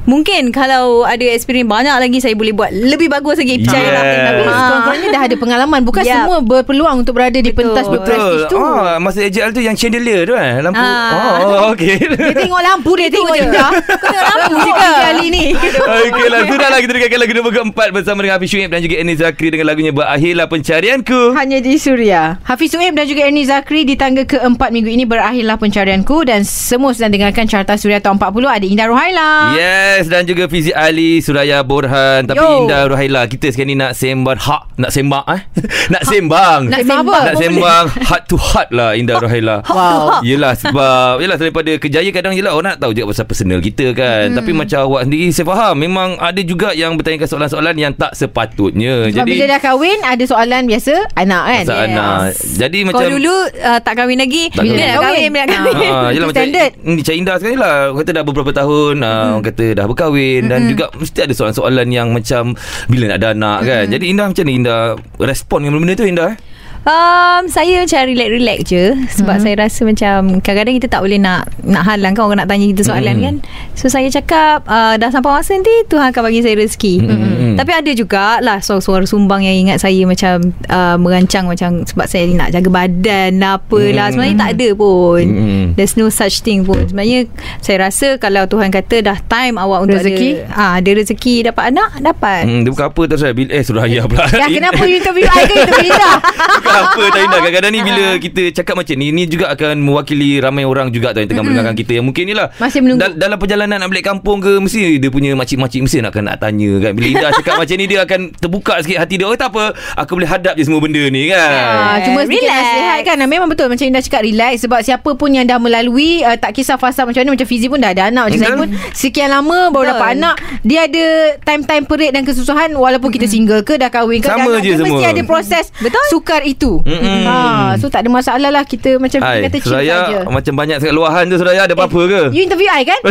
Mungkin 0.04 0.50
kalau 0.50 1.02
ada 1.02 1.22
experience 1.24 1.64
banyak 1.64 1.94
lagi 1.94 2.18
Saya 2.18 2.34
boleh 2.34 2.50
buat 2.50 2.70
lebih 2.70 3.06
bagus 3.08 3.38
lagi 3.38 3.60
Percayalah 3.60 4.02
Yes. 4.02 4.20
Tapi 4.22 4.40
Ah. 4.42 4.50
sekurang-kurangnya 4.52 5.08
dah 5.08 5.22
ada 5.22 5.36
pengalaman. 5.36 5.80
Bukan 5.82 6.02
Yap. 6.02 6.14
semua 6.16 6.36
berpeluang 6.40 6.96
untuk 6.98 7.14
berada 7.14 7.34
di 7.34 7.44
Betul. 7.44 7.70
pentas 7.70 7.86
berprestij 7.86 8.40
tu. 8.46 8.58
Ah, 8.58 8.98
masa 8.98 9.22
AJL 9.22 9.50
tu 9.50 9.60
yang 9.60 9.72
chandelier 9.72 10.24
tu 10.24 10.34
eh. 10.34 10.60
Lampu. 10.60 10.76
Ah. 10.76 11.40
Oh, 11.40 11.70
okey. 11.72 11.96
Dia 12.02 12.34
tengok 12.34 12.60
lampu 12.60 12.90
dia 12.94 13.08
tengok 13.08 13.34
je. 13.34 13.46
Kau 13.52 13.70
tengok 14.02 14.26
lampu 14.28 14.54
je 14.58 14.72
ke 14.72 14.90
Kali 15.02 15.26
ni. 15.28 15.44
Okey 16.04 16.26
lah 16.26 16.40
Sudahlah 16.44 16.78
kita 16.78 16.92
dengarkan 16.92 17.18
lagu 17.18 17.32
nombor 17.32 17.52
keempat 17.52 17.88
Bersama 17.92 18.18
dengan 18.20 18.36
Hafiz 18.36 18.48
Syuib 18.48 18.68
Dan 18.68 18.80
juga 18.80 18.94
Enis 18.96 19.18
Zakri 19.18 19.48
Dengan 19.48 19.66
lagunya 19.66 19.92
Berakhirlah 19.92 20.46
Pencarianku 20.46 21.20
Hanya 21.32 21.58
di 21.58 21.74
Suria 21.76 22.38
Hafiz 22.42 22.68
Suim 22.68 22.92
dan 22.92 23.04
juga 23.04 23.22
Ernie 23.22 23.44
Zakri 23.44 23.82
Di 23.82 23.94
tangga 23.94 24.22
keempat 24.22 24.68
minggu 24.70 24.88
ini 24.88 25.04
Berakhirlah 25.04 25.56
pencarianku 25.56 26.24
Dan 26.24 26.42
semua 26.42 26.92
sedang 26.92 27.12
dengarkan 27.12 27.44
Carta 27.44 27.74
Suria 27.74 27.98
Tahun 27.98 28.16
40 28.16 28.30
Ada 28.48 28.66
Indah 28.66 28.86
Ruhaila 28.86 29.30
Yes 29.54 29.91
Dan 30.00 30.22
juga 30.24 30.48
Fizi 30.48 30.72
Ali 30.72 31.20
Suraya 31.20 31.60
Borhan 31.60 32.24
Tapi 32.24 32.40
Yo. 32.40 32.64
Indah 32.64 32.88
Ruhaila. 32.88 33.28
Kita 33.28 33.52
sekarang 33.52 33.68
ni 33.68 33.76
nak 33.76 33.92
sembang 33.92 34.38
Hak 34.40 34.62
Nak 34.80 34.90
sembang 34.90 35.26
eh? 35.28 35.40
Nak 35.92 36.02
sembang. 36.08 36.60
Nak 36.72 36.80
sembang 36.80 37.00
apa? 37.04 37.18
Nak 37.28 37.36
sembang 37.36 37.84
Heart 38.08 38.24
to 38.30 38.36
heart 38.40 38.68
lah 38.72 38.90
Indah 38.96 39.16
Ruhaila. 39.20 39.56
Wow. 39.68 40.24
Yelah 40.24 40.54
sebab 40.56 41.20
Yelah 41.20 41.36
daripada 41.36 41.72
kejaya 41.76 42.08
kadang 42.08 42.32
je 42.32 42.40
lah 42.40 42.56
Orang 42.56 42.72
nak 42.72 42.78
tahu 42.80 42.96
juga 42.96 43.12
pasal 43.12 43.26
personal 43.28 43.60
kita 43.60 43.92
kan. 43.92 44.32
Hmm. 44.32 44.36
Tapi 44.40 44.50
macam 44.56 44.78
awak 44.88 45.02
sendiri 45.04 45.28
Saya 45.34 45.46
faham. 45.48 45.74
Memang 45.76 46.16
ada 46.16 46.40
juga 46.40 46.72
yang 46.72 46.96
bertanyakan 46.96 47.28
soalan-soalan 47.28 47.74
Yang 47.76 47.92
tak 48.00 48.12
sepatutnya. 48.16 49.12
Sebab 49.12 49.26
Jadi 49.26 49.30
bila 49.36 49.44
dah 49.52 49.60
kahwin 49.60 49.98
Ada 50.00 50.24
soalan 50.24 50.62
biasa 50.64 50.94
Anak 51.18 51.42
kan? 51.44 51.64
Pasal 51.68 51.78
anak. 51.90 52.18
Jadi 52.40 52.78
Kau 52.82 52.88
macam 52.96 53.08
dulu 53.12 53.34
uh, 53.60 53.78
tak 53.82 53.94
kahwin 53.98 54.18
lagi 54.18 54.42
Tak 54.52 54.64
Bila 54.64 54.72
kahwin. 54.72 54.88
nak 54.88 55.02
kahwin 55.02 55.28
Bila 55.28 55.42
nak 55.42 55.48
kahwin. 55.52 55.92
Ha, 55.92 56.08
yelah 56.14 56.26
macam 56.28 56.42
standard. 56.42 56.70
Cik 57.02 57.16
Indah 57.18 57.36
sekarang 57.36 57.60
lah 57.60 57.76
kata 57.92 58.10
dah 58.14 58.24
beberapa 58.24 58.50
tahun 58.54 58.94
hmm. 59.02 59.30
Orang 59.32 59.44
kata 59.44 59.64
dah 59.74 59.81
berkahwin 59.86 60.46
Dan 60.46 60.70
juga 60.70 60.90
mesti 60.92 61.18
ada 61.24 61.34
soalan-soalan 61.34 61.88
yang 61.88 62.12
macam 62.12 62.54
Bila 62.86 63.14
nak 63.14 63.18
ada 63.22 63.28
anak? 63.34 63.58
kan? 63.64 63.84
Jadi 63.90 64.04
Indah 64.10 64.26
macam 64.30 64.44
ni 64.44 64.54
Indah? 64.58 64.94
Respon 65.18 65.58
dengan 65.64 65.82
benda 65.82 65.94
tu 65.94 66.06
Indah 66.06 66.28
eh? 66.32 66.36
Um, 66.82 67.46
saya 67.46 67.78
macam 67.78 68.00
relax-relax 68.04 68.58
je 68.66 68.84
Sebab 69.12 69.38
Mhm. 69.38 69.40
saya 69.40 69.54
rasa 69.56 69.80
macam 69.82 70.16
Kadang-kadang 70.36 70.74
kita 70.76 70.88
tak 70.88 71.00
boleh 71.00 71.14
nak 71.14 71.46
Nak 71.60 71.82
halang 71.84 72.10
kan 72.10 72.22
Orang 72.24 72.38
nak 72.38 72.50
tanya 72.50 72.66
kita 72.66 72.82
soalan 72.82 73.14
Mhm. 73.14 73.22
kan 73.22 73.34
So 73.72 73.86
saya 73.86 74.10
cakap 74.10 74.66
uh, 74.66 74.98
Dah 74.98 75.06
sampai 75.08 75.30
masa 75.32 75.54
nanti 75.54 75.70
Tuhan 75.86 76.10
akan 76.10 76.22
bagi 76.24 76.42
saya 76.42 76.58
rezeki 76.58 76.94
Mhm. 77.00 77.54
Tapi 77.54 77.70
ada 77.70 77.90
jugalah 77.92 78.58
Suara-suara 78.58 79.04
sumbang 79.04 79.40
yang 79.40 79.62
ingat 79.62 79.78
saya 79.78 80.02
Macam 80.02 80.42
uh, 80.66 80.98
Merancang 80.98 81.46
macam 81.46 81.86
Sebab 81.86 82.02
saya 82.04 82.26
nak 82.28 82.50
jaga 82.50 82.66
badan 82.66 83.38
lah 83.38 83.56
Apalah 83.56 83.78
Mhm. 84.04 84.12
Sebenarnya 84.12 84.36
tak 84.40 84.50
ada 84.52 84.68
pun 84.74 85.22
Mhm. 85.22 85.64
There's 85.74 85.94
no 85.94 86.10
such 86.10 86.42
thing 86.42 86.66
pun 86.66 86.82
Sebenarnya 86.82 87.30
Saya 87.62 87.86
rasa 87.86 88.18
Kalau 88.18 88.42
Tuhan 88.44 88.74
kata 88.74 89.06
Dah 89.06 89.22
time 89.22 89.54
awak 89.54 89.86
untuk 89.86 90.02
Rezeki? 90.02 90.42
ada 90.42 90.58
ah, 90.58 90.72
Ada 90.76 90.90
rezeki 90.98 91.46
Dapat 91.46 91.64
anak 91.70 91.90
Dapat 92.02 92.42
Hmm, 92.42 92.60
dia 92.60 92.70
bukan 92.70 92.86
apa 92.88 93.00
tu 93.06 93.16
saya 93.16 93.30
Eh 93.30 93.62
Suraya 93.62 94.02
pula 94.04 94.26
Dah 94.26 94.50
kenapa 94.50 94.82
you 94.82 94.98
interview 94.98 95.24
I 95.24 95.46
ke 95.46 95.54
interview 95.56 95.86
Indah 95.88 96.18
Bukan 96.62 96.71
apa 96.74 97.02
tak 97.08 97.20
Indah 97.20 97.38
Kadang-kadang 97.38 97.70
ni 97.70 97.80
bila 97.82 98.04
kita 98.16 98.42
cakap 98.52 98.74
macam 98.74 98.94
ni 98.94 99.06
Ni 99.10 99.22
juga 99.24 99.46
akan 99.48 99.74
mewakili 99.78 100.38
ramai 100.38 100.62
orang 100.62 100.88
juga 100.88 101.10
tau 101.10 101.20
Yang 101.20 101.30
tengah 101.30 101.44
mendengarkan 101.44 101.74
kita. 101.74 101.92
Yang 101.94 102.06
mungkin 102.06 102.24
ni 102.24 102.34
lah. 102.34 102.48
Masih 102.56 102.80
menunggu. 102.80 103.00
Dal- 103.00 103.16
Dalam 103.16 103.36
perjalanan 103.36 103.76
nak 103.76 103.88
balik 103.88 104.04
kampung 104.04 104.38
ke 104.38 104.52
Mesti 104.58 104.96
dia 104.96 105.08
punya 105.08 105.34
makcik-makcik 105.34 105.80
Mesti 105.80 105.98
nak, 106.00 106.10
akan 106.10 106.22
nak 106.24 106.36
tanya 106.38 106.70
kan? 106.80 106.92
Bila 106.92 107.06
Indah 107.08 107.30
cakap 107.32 107.54
macam 107.56 107.74
ni 107.74 107.84
Dia 107.84 108.00
akan 108.02 108.20
terbuka 108.34 108.74
sikit 108.80 108.98
hati 108.98 109.14
dia. 109.14 109.26
Oh 109.26 109.34
tak 109.34 109.50
apa. 109.50 109.72
Aku 109.96 110.14
boleh 110.14 110.26
hadap 110.26 110.54
je 110.54 110.64
semua 110.64 110.78
benda 110.78 111.02
ni 111.04 111.26
kan? 111.26 111.40
Ah, 111.42 111.96
cuma 112.02 112.22
sedikit 112.22 112.44
Relax. 112.44 112.62
nasihat 112.62 112.98
kan? 113.04 113.16
Memang 113.22 113.48
betul 113.48 113.66
Macam 113.66 113.84
Indah 113.84 114.00
cakap 114.00 114.22
relax. 114.22 114.52
Sebab 114.60 114.80
siapa 114.80 115.10
pun 115.12 115.28
yang 115.28 115.44
dah 115.44 115.58
melalui 115.58 116.22
uh, 116.22 116.34
Tak 116.34 116.52
kisah 116.52 116.76
fasa 116.76 117.02
macam 117.02 117.20
mana 117.20 117.34
Macam 117.34 117.46
Fizi 117.46 117.66
pun 117.66 117.78
dah 117.78 117.90
ada 117.90 118.08
anak 118.08 118.24
Macam 118.28 118.38
saya 118.38 118.54
pun 118.54 118.68
Sekian 118.92 119.28
lama 119.28 119.68
baru 119.68 119.82
Betul. 119.82 119.92
dapat 119.92 120.08
anak 120.14 120.34
Dia 120.62 120.80
ada 120.84 121.04
time-time 121.40 121.84
perit 121.84 122.10
dan 122.10 122.22
kesusahan 122.22 122.70
Walaupun 122.70 123.10
kita 123.10 123.26
single 123.26 123.62
ke 123.62 123.74
Dah 123.74 123.88
kahwin 123.88 124.20
ke 124.20 124.28
Sama 124.28 124.48
dah 124.48 124.60
je 124.60 124.70
ke, 124.70 124.80
Mesti 124.80 124.92
semua. 124.94 125.10
ada 125.10 125.22
proses 125.24 125.64
Betul. 125.74 126.04
Sukar 126.08 126.42
itu 126.42 126.61
Mm-mm. 126.70 127.22
ha, 127.24 127.74
So 127.74 127.88
tak 127.88 128.02
ada 128.02 128.08
masalah 128.08 128.48
lah 128.48 128.62
Kita 128.62 128.96
macam 128.96 129.18
Hai, 129.18 129.42
kata 129.42 129.56
chill 129.58 129.68
Suraya 129.68 130.06
saja. 130.06 130.18
macam 130.26 130.52
banyak 130.54 130.76
sangat 130.78 130.92
luahan 130.92 131.24
tu 131.26 131.36
Suraya 131.36 131.64
ada 131.64 131.72
apa-apa 131.72 132.00
ke? 132.04 132.20
You 132.30 132.42
interview 132.42 132.66
I 132.66 132.82
kan? 132.82 132.98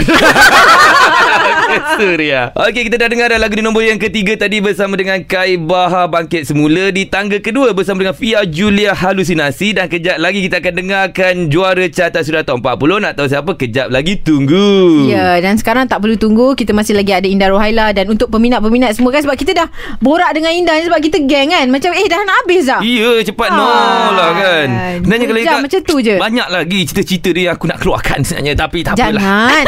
Surya 1.98 2.50
Okey 2.54 2.82
kita 2.86 2.96
dah 2.98 3.08
dengar 3.08 3.26
dah 3.28 3.38
lagu 3.38 3.54
di 3.54 3.62
nombor 3.62 3.82
yang 3.82 3.98
ketiga 3.98 4.38
tadi 4.38 4.62
Bersama 4.62 4.94
dengan 4.94 5.18
Kai 5.24 5.58
Baha 5.58 6.06
Bangkit 6.06 6.44
Semula. 6.44 6.90
Di 6.90 7.06
tangga 7.06 7.38
kedua 7.40 7.72
bersama 7.72 8.02
dengan 8.02 8.14
Fia 8.14 8.44
Julia 8.44 8.92
Halusinasi. 8.94 9.74
Dan 9.74 9.86
kejap 9.88 10.18
lagi 10.18 10.42
kita 10.42 10.60
akan 10.60 10.74
dengarkan 10.76 11.34
Juara 11.48 11.86
Carta 11.88 12.22
Sudah 12.22 12.44
Tahun 12.44 12.60
40 12.60 13.02
Nak 13.02 13.12
tahu 13.16 13.28
siapa? 13.28 13.52
Kejap 13.56 13.88
lagi 13.90 14.18
tunggu. 14.18 15.08
Ya 15.08 15.40
dan 15.40 15.58
sekarang 15.58 15.88
tak 15.88 16.00
perlu 16.00 16.16
tunggu. 16.16 16.54
Kita 16.54 16.72
masih 16.72 16.94
lagi 16.94 17.12
ada 17.12 17.26
Indah 17.26 17.50
Rohaila. 17.50 17.90
Dan 17.92 18.10
untuk 18.10 18.30
peminat-peminat 18.30 18.94
semua 18.94 19.10
kan 19.10 19.22
Sebab 19.22 19.34
kita 19.34 19.52
dah 19.56 19.68
borak 19.98 20.30
dengan 20.32 20.54
Indah 20.54 20.78
Sebab 20.84 21.00
kita 21.02 21.18
geng 21.24 21.50
kan. 21.50 21.66
Macam 21.68 21.90
eh 21.92 22.06
dah 22.06 22.20
nak 22.22 22.36
habis 22.46 22.64
dah. 22.68 22.80
Ya 22.82 23.10
cepat 23.24 23.41
Ah. 23.50 23.58
no 23.58 23.72
lah 24.14 24.30
kan. 24.38 24.68
Sebenarnya 25.02 25.26
kalau 25.26 25.42
ikat 25.42 25.60
macam 25.66 25.82
tu 25.82 25.96
je. 26.04 26.16
Banyak 26.22 26.48
lagi 26.54 26.80
cerita-cerita 26.86 27.30
dia 27.34 27.48
aku 27.58 27.66
nak 27.66 27.82
keluarkan 27.82 28.20
sebenarnya 28.22 28.54
Tapi 28.54 28.80
tak 28.86 28.94
apalah. 28.94 29.10
Jangan. 29.18 29.64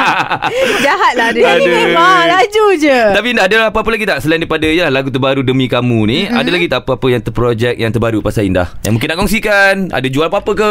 Jahat 0.84 1.12
lah 1.16 1.28
dia. 1.32 1.44
Dia 1.46 1.52
ni 1.56 1.66
memang 1.72 2.20
laju 2.28 2.64
je. 2.76 2.98
Tapi 3.16 3.28
ada 3.38 3.56
apa-apa 3.72 3.88
lagi 3.88 4.04
tak? 4.04 4.18
Selain 4.20 4.40
daripada 4.42 4.68
ya, 4.68 4.86
Lagu 4.92 5.08
terbaru 5.08 5.40
Demi 5.40 5.70
Kamu 5.70 6.00
ni 6.04 6.26
mm-hmm. 6.26 6.38
Ada 6.38 6.50
lagi 6.52 6.66
tak 6.68 6.80
apa-apa 6.84 7.06
Yang 7.08 7.22
terprojek 7.30 7.74
Yang 7.78 7.92
terbaru 7.96 8.18
pasal 8.20 8.44
Indah? 8.44 8.68
Yang 8.84 8.92
mungkin 8.98 9.08
nak 9.08 9.18
kongsikan? 9.24 9.74
Ada 9.94 10.08
jual 10.10 10.26
apa-apa 10.28 10.52
ke 10.52 10.70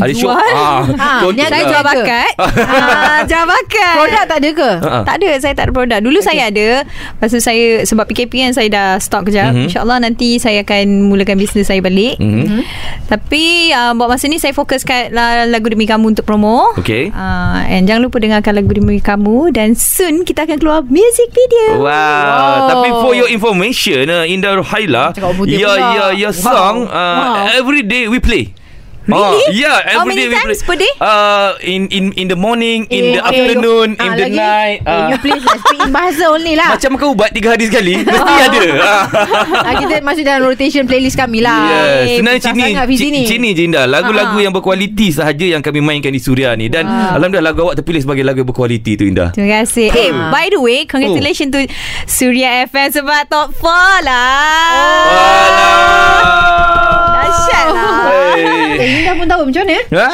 Ada 0.00 0.12
Jual? 0.12 0.50
ah, 0.50 0.80
Ha, 0.90 1.08
contoh 1.20 1.32
ni 1.32 1.42
ada 1.42 1.52
Saya 1.52 1.64
jual 1.66 1.82
bakat 1.82 2.30
ah, 2.36 3.18
Jual 3.28 3.44
bakat 3.44 3.94
Produk 3.94 4.24
tak 4.24 4.38
ada 4.38 4.50
ke? 4.50 4.70
Ha. 4.80 4.96
Tak 5.02 5.14
ada 5.16 5.30
Saya 5.36 5.52
tak 5.52 5.64
ada 5.64 5.72
produk 5.72 5.98
Dulu 6.00 6.16
okay. 6.16 6.26
saya 6.26 6.42
ada 6.46 6.68
Lepas 6.86 7.28
tu 7.28 7.38
saya 7.38 7.64
Sebab 7.82 8.04
PKP 8.06 8.32
kan 8.40 8.52
Saya 8.52 8.68
dah 8.68 8.88
stop 8.96 9.24
kejap 9.24 9.40
Mhm. 9.40 9.48
mm-hmm. 9.50 9.66
InsyaAllah 9.66 9.98
nanti 10.00 10.30
Saya 10.36 10.60
akan 10.60 10.86
Mulakan 11.06 11.36
bisnes 11.36 11.64
saya 11.64 11.80
balik. 11.80 12.16
Mhm. 12.16 12.62
Tapi 13.06 13.44
uh, 13.70 13.92
buat 13.92 14.08
masa 14.08 14.26
ni 14.26 14.36
saya 14.36 14.50
fokus 14.50 14.82
kat 14.82 15.10
la- 15.10 15.44
lagu 15.44 15.66
demi 15.66 15.84
kamu 15.84 16.10
untuk 16.10 16.22
promo. 16.22 16.70
Okey. 16.76 17.10
Uh, 17.10 17.62
and 17.64 17.84
jangan 17.84 18.02
lupa 18.02 18.18
dengarkan 18.18 18.54
lagu 18.54 18.70
demi 18.70 18.98
kamu 18.98 19.50
dan 19.50 19.72
soon 19.72 20.22
kita 20.22 20.44
akan 20.44 20.56
keluar 20.56 20.82
music 20.84 21.28
video. 21.28 21.80
Wow. 21.80 21.90
Wow. 21.90 22.68
Tapi 22.68 22.88
for 22.96 23.12
your 23.12 23.26
information, 23.26 24.06
uh, 24.06 24.22
Indah 24.24 24.54
Ruhaila, 24.54 25.14
your, 25.44 25.74
your 26.12 26.30
Wow. 26.32 26.38
song, 26.40 26.74
uh, 26.84 26.94
Wow. 26.94 27.50
every 27.52 27.82
day 27.82 28.06
we 28.06 28.18
play. 28.18 28.54
Really? 29.02 29.16
Oh, 29.16 29.32
yeah, 29.50 29.80
How 29.82 30.02
every 30.02 30.12
many 30.12 30.28
day 30.28 30.36
times 30.36 30.60
per 30.60 30.76
day? 30.76 30.92
Uh, 30.96 31.56
in 31.60 31.88
in 31.88 32.04
in 32.14 32.26
the 32.26 32.36
morning, 32.36 32.84
in 32.86 33.02
Eh, 33.02 33.12
the 33.12 33.20
okay, 33.22 33.32
afternoon, 33.42 33.88
you- 33.90 33.98
in 33.98 34.06
ah, 34.06 34.14
the 34.14 34.22
lagi? 34.22 34.36
night. 34.36 34.78
Eh, 34.78 34.90
Uh, 34.90 35.08
you 35.08 35.16
please 35.18 35.40
uh, 35.42 35.56
speak 35.56 35.80
in 35.80 35.90
bahasa 35.90 36.24
only 36.26 36.52
lah. 36.52 36.68
macam 36.70 36.90
makan 36.94 37.08
ubat 37.10 37.30
tiga 37.30 37.48
hari 37.50 37.64
sekali 37.64 37.94
Mesti 38.06 38.34
ada 38.38 38.62
Ah. 38.80 39.02
Ah, 39.62 39.74
kita 39.74 39.98
masuk 40.00 40.22
dalam 40.22 40.42
rotation 40.44 40.84
playlist 40.84 41.16
kami 41.16 41.40
lah. 41.40 41.58
Yes. 41.66 42.16
Sebenarnya 42.16 42.40
susah 42.40 42.54
sini 43.26 43.48
je 43.52 43.62
Indah 43.64 43.84
Lagu-lagu 43.84 44.36
Ah. 44.36 44.42
yang 44.42 44.52
berkualiti 44.52 45.10
sahaja 45.10 45.46
Yang 45.48 45.62
kami 45.64 45.80
mainkan 45.80 46.10
di 46.10 46.18
Suria 46.18 46.52
ni 46.52 46.66
Dan 46.66 46.84
Alhamdulillah 46.86 47.50
lagu 47.50 47.64
awak 47.64 47.76
terpilih 47.76 48.00
Sebagai 48.00 48.22
lagu 48.22 48.42
berkualiti 48.42 48.94
tu 48.94 49.04
Indah 49.04 49.32
Terima 49.32 49.60
kasih. 49.60 49.88
Eh, 49.90 50.10
Ah. 50.10 50.28
by 50.28 50.46
the 50.48 50.58
way, 50.58 50.84
congratulations 50.84 51.48
to 51.48 51.60
Suria 52.04 52.64
FM 52.64 52.88
sebab 52.92 53.26
top 53.26 53.48
4 53.56 54.02
lah. 54.02 54.18
Dahsyat 57.30 57.66
lah. 57.70 58.02
Hey. 58.10 58.74
Eh, 58.80 58.88
Indah 59.02 59.14
pun 59.14 59.26
tahu 59.30 59.42
macam 59.46 59.62
mana. 59.62 59.78
Ha? 59.94 60.06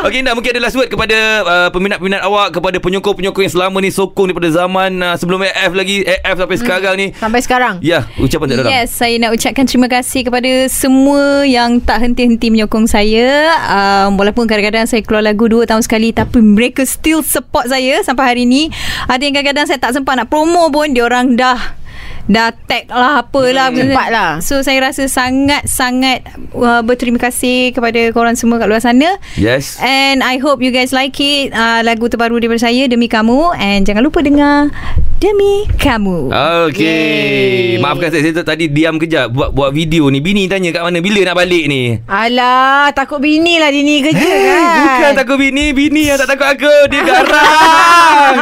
Okey 0.08 0.18
Indah 0.24 0.34
Mungkin 0.36 0.50
ada 0.56 0.62
last 0.62 0.76
word 0.76 0.88
Kepada 0.88 1.16
uh, 1.44 1.68
peminat-peminat 1.74 2.20
awak 2.24 2.56
Kepada 2.56 2.76
penyokong-penyokong 2.80 3.44
Yang 3.44 3.54
selama 3.58 3.76
ni 3.82 3.90
Sokong 3.92 4.30
daripada 4.30 4.48
zaman 4.48 4.90
uh, 5.02 5.16
Sebelum 5.16 5.44
AF 5.44 5.72
lagi 5.76 6.04
AF 6.06 6.36
sampai 6.40 6.56
sekarang 6.56 6.94
ni 6.96 7.06
Sampai 7.16 7.40
sekarang. 7.44 7.74
Ya 7.84 8.06
Ucapan 8.16 8.46
tak 8.48 8.56
ada 8.64 8.70
Yes, 8.70 8.94
saya 8.94 9.18
nak 9.18 9.34
ucapkan 9.34 9.64
terima 9.66 9.88
kasih 9.90 10.22
kepada 10.24 10.50
semua 10.70 11.42
yang 11.42 11.82
tak 11.82 12.06
henti-henti 12.06 12.54
menyokong 12.54 12.86
saya. 12.86 13.50
Um, 13.66 14.14
walaupun 14.14 14.46
kadang-kadang 14.46 14.86
saya 14.86 15.02
keluar 15.02 15.26
lagu 15.26 15.50
2 15.50 15.66
tahun 15.66 15.82
sekali 15.82 16.14
tapi 16.14 16.38
mereka 16.38 16.86
still 16.86 17.26
support 17.26 17.66
saya 17.66 17.98
sampai 18.06 18.24
hari 18.30 18.44
ni. 18.46 18.70
Ada 19.10 19.26
yang 19.26 19.34
kadang-kadang 19.34 19.66
saya 19.66 19.78
tak 19.82 19.98
sempat 19.98 20.14
nak 20.22 20.30
promo 20.30 20.70
pun 20.70 20.94
dia 20.94 21.02
orang 21.02 21.34
dah 21.34 21.79
dah 22.26 22.50
tag 22.64 22.84
lah 22.86 23.20
apalah 23.20 23.68
Hmm, 23.68 23.78
cepat 23.86 24.08
lah. 24.08 24.30
so 24.38 24.60
saya 24.60 24.82
rasa 24.82 25.06
sangat-sangat 25.06 26.24
uh, 26.52 26.80
berterima 26.80 27.16
kasih 27.16 27.70
kepada 27.70 28.10
korang 28.10 28.34
semua 28.34 28.56
kat 28.56 28.66
luar 28.66 28.78
sana. 28.78 29.16
Yes. 29.34 29.78
And 29.78 30.20
I 30.20 30.36
hope 30.36 30.58
you 30.58 30.68
guys 30.68 30.90
like 30.90 31.14
it 31.16 31.50
uh, 31.50 31.80
Lagu 31.80 32.06
terbaru 32.06 32.36
daripada 32.36 32.60
saya 32.60 32.84
Demi 32.84 33.06
Kamu. 33.06 33.54
And 33.54 33.82
jangan 33.82 34.00
lupa 34.00 34.20
dengar 34.20 34.68
Demi 35.16 35.68
Kamu. 35.70 36.32
Okey. 36.66 37.78
Maafkan 37.78 38.08
saya 38.08 38.22
Saya 38.22 38.42
tadi 38.42 38.66
diam 38.66 38.96
kejap. 38.96 39.28
Buat 39.28 39.50
buat 39.50 39.70
video 39.70 40.08
ni. 40.08 40.18
Bini 40.18 40.44
tanya 40.46 40.70
kat 40.70 40.82
mana 40.82 40.98
Bila 40.98 41.20
nak 41.22 41.36
balik 41.36 41.64
ni? 41.66 42.00
Alah, 42.04 42.88
takut 42.90 43.18
bini 43.18 43.56
lah 43.56 43.68
Dini 43.68 44.00
kerja 44.00 44.16
Eh, 44.18 44.40
kan. 44.42 44.64
Bukan 44.80 45.12
takut 45.14 45.36
bini. 45.36 45.70
Bini 45.70 46.02
yang 46.04 46.16
tak 46.16 46.28
takut 46.30 46.48
aku. 46.48 46.72
Dia 46.88 47.00
garang. 47.02 48.34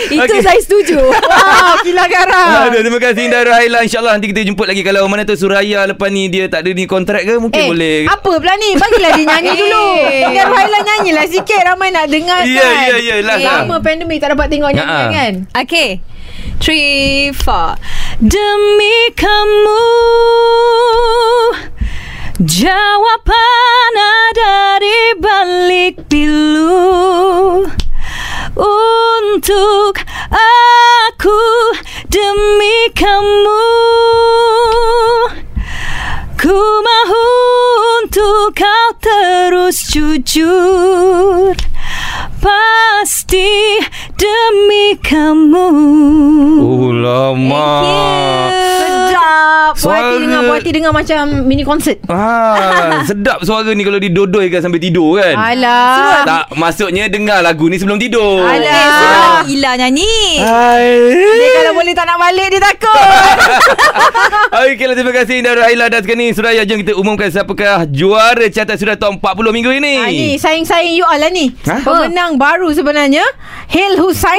Itu 0.14 0.22
Okey. 0.28 0.40
saya 0.40 0.60
setuju. 0.60 1.00
Wow, 1.50 1.74
gila 1.82 2.04
garang. 2.06 2.39
Aduh, 2.40 2.80
terima 2.80 2.98
kasih 2.98 3.22
Indah 3.24 3.42
Rahila 3.42 3.78
InsyaAllah 3.80 4.12
nanti 4.14 4.28
kita 4.28 4.40
jemput 4.42 4.64
lagi 4.64 4.80
Kalau 4.80 5.04
mana 5.04 5.22
tu 5.22 5.34
Suraya 5.34 5.84
Lepas 5.84 6.08
ni 6.08 6.26
dia 6.26 6.46
tak 6.46 6.62
ada 6.62 6.70
ni 6.70 6.84
kontrak 6.84 7.22
ke 7.22 7.36
Mungkin 7.36 7.56
Eh, 7.56 7.68
boleh 7.68 7.96
apa 8.06 8.30
pula 8.32 8.54
ni? 8.56 8.74
Bagilah 8.74 9.10
dia 9.12 9.24
nyanyi 9.26 9.52
dulu. 9.54 9.84
Eh. 10.10 10.24
Biar 10.26 10.46
Raila 10.46 10.78
nyanyilah 10.80 11.26
sikit. 11.26 11.60
Ramai 11.62 11.90
nak 11.90 12.06
dengar 12.06 12.40
Ya, 12.42 12.62
kan. 12.62 12.88
ya, 12.88 12.96
ya, 12.98 13.14
lah. 13.20 13.36
Lama 13.38 13.76
pandemik 13.78 14.18
tak 14.18 14.32
dapat 14.32 14.48
tengok 14.48 14.70
nyanyian 14.70 15.06
Ha-ha. 15.06 15.12
kan. 15.12 15.32
Okay 15.60 16.00
Three, 16.56 17.32
four 17.32 17.76
Demi 18.18 18.96
kamu 19.12 19.84
Jawaban 22.40 23.92
ada 23.96 24.56
di 24.78 24.98
balik 25.16 26.08
pilu 26.08 27.68
Untuk 28.56 30.02
aku 30.32 31.42
Demi 32.10 32.90
kamu 32.94 33.64
Ku 36.40 36.56
mahu 36.56 37.28
untuk 38.00 38.56
kau 38.56 38.88
terus 38.96 39.92
jujur. 39.92 41.52
Pasti 42.40 43.76
demi 44.16 44.96
kamu. 45.04 45.68
Oh 46.64 46.88
lama 46.96 47.68
Puati 49.76 50.14
dengar 50.24 50.40
Puati 50.46 50.70
dengar 50.72 50.92
macam 50.94 51.22
Mini 51.44 51.62
konsert 51.62 51.98
ah, 52.08 53.02
Sedap 53.08 53.44
suara 53.44 53.70
ni 53.76 53.82
Kalau 53.84 54.00
didodoikan 54.00 54.64
Sampai 54.64 54.80
tidur 54.80 55.20
kan? 55.20 55.36
Alah. 55.36 55.94
Sebab 55.94 56.18
tak 56.26 56.44
Maksudnya 56.56 57.04
dengar 57.06 57.44
lagu 57.44 57.68
ni 57.68 57.76
Sebelum 57.76 58.00
tidur. 58.00 58.42
Alah. 58.42 58.64
Eh, 58.64 58.88
ah. 58.90 59.40
Ila 59.46 59.70
nyanyi. 59.76 60.40
Hai. 60.42 60.90
Kalau 61.60 61.72
boleh 61.76 61.94
tak 61.94 62.06
nak 62.08 62.18
balik 62.18 62.48
Dia 62.50 62.60
takut. 62.62 63.08
Okey 64.66 64.84
lah 64.86 64.94
Terima 64.96 65.12
kasih 65.14 65.34
Indah 65.44 65.54
Raila 65.54 65.86
Dan 65.92 66.00
sekarang 66.02 66.20
ni 66.20 66.28
Suraya 66.34 66.62
jom 66.64 66.78
kita 66.82 66.92
umumkan 66.96 67.28
Siapakah 67.30 67.86
juara 67.90 68.46
Catat 68.50 68.76
sudah 68.80 68.96
Top 68.96 69.18
40 69.18 69.54
minggu 69.54 69.70
ini. 69.76 69.94
Ah, 70.00 70.08
ni, 70.10 70.36
Saing-saing 70.40 70.96
you 70.96 71.06
all 71.06 71.20
lah 71.20 71.30
ni. 71.30 71.52
Ha? 71.68 71.84
Pemenang 71.84 72.36
ha? 72.36 72.40
baru 72.40 72.72
sebenarnya 72.72 73.22
Hil 73.70 74.00
Hussain 74.00 74.38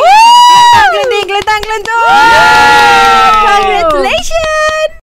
Kelentang-kelentang 0.91 1.61
Kelentang-kelentang. 1.61 2.05
Congratulations. 3.41 4.90